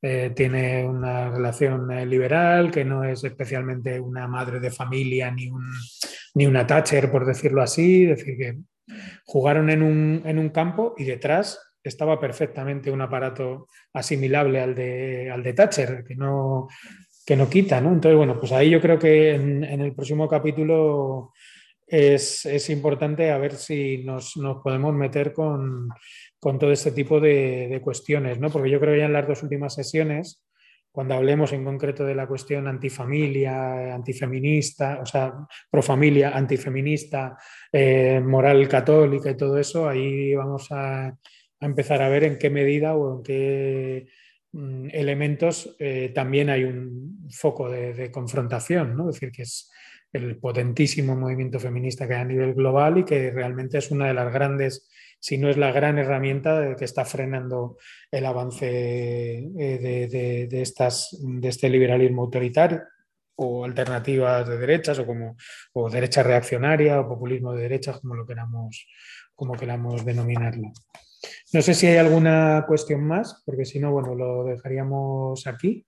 [0.01, 5.47] eh, tiene una relación eh, liberal, que no es especialmente una madre de familia ni,
[5.47, 5.65] un,
[6.35, 8.57] ni una Thatcher, por decirlo así, es decir, que
[9.25, 15.31] jugaron en un, en un campo y detrás estaba perfectamente un aparato asimilable al de,
[15.31, 16.67] al de Thatcher, que no,
[17.25, 17.93] que no quita, ¿no?
[17.93, 21.31] Entonces, bueno, pues ahí yo creo que en, el próximo capítulo
[21.87, 24.33] es, importante a ver si nos,
[24.63, 25.89] podemos meter con,
[26.39, 28.49] todo este tipo de, cuestiones, ¿no?
[28.49, 30.43] Porque yo creo que ya en las dos últimas sesiones,
[30.91, 35.33] cuando hablemos en concreto de la cuestión antifamilia, antifeminista, o sea,
[35.71, 37.37] profamilia, antifeminista,
[37.71, 42.49] eh, moral católica y todo eso, ahí vamos a, a empezar a ver en qué
[42.49, 44.07] medida o en qué
[44.53, 49.09] elementos, eh, también hay un foco de, confrontación, ¿no?
[49.09, 49.71] es decir, que es
[50.11, 54.13] el potentísimo movimiento feminista que hay a nivel global y que realmente es una de
[54.13, 54.87] las grandes,
[55.19, 57.77] si no es la gran herramienta que está frenando
[58.11, 58.67] el avance
[59.37, 62.83] eh, de, este liberalismo autoritario
[63.35, 65.35] o alternativas de derechas o como
[65.73, 68.85] o derecha reaccionaria o populismo de derechas como queramos
[69.35, 70.71] como queramos denominarlo.
[71.53, 75.85] No sé si hay alguna cuestión más, porque si no, bueno, lo dejaríamos aquí.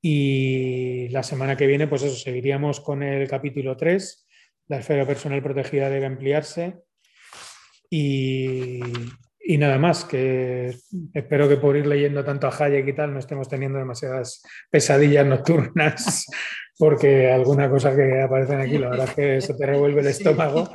[0.00, 4.26] Y la semana que viene, pues eso, seguiríamos con el capítulo 3.
[4.68, 6.78] La esfera personal protegida debe ampliarse.
[7.90, 8.80] Y,
[9.58, 10.74] nada más, que
[11.14, 15.26] espero que por ir leyendo tanto a Hayek y tal no estemos teniendo demasiadas pesadillas
[15.26, 16.26] nocturnas,
[16.78, 20.70] porque alguna cosa que aparece aquí, la verdad es que se te revuelve el estómago.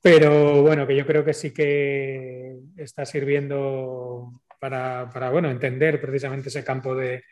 [0.00, 2.43] Pero bueno, que yo creo que sí que
[2.76, 7.22] está sirviendo para, bueno, entender precisamente ese campo de,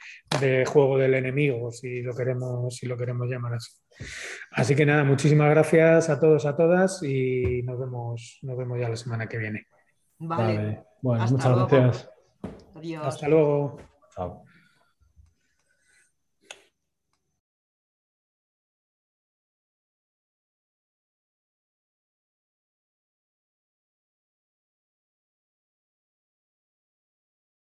[0.66, 3.72] juego del enemigo, si lo, queremos, si lo queremos llamar así.
[4.50, 8.88] Así que nada, muchísimas gracias a todos, a todas y nos vemos, nos vemos ya
[8.88, 9.66] la semana que viene.
[10.18, 10.84] Vale.
[11.00, 12.10] Bueno, muchas gracias.
[12.74, 13.06] Adiós.
[13.06, 13.78] Hasta luego.
[14.14, 14.44] Chao.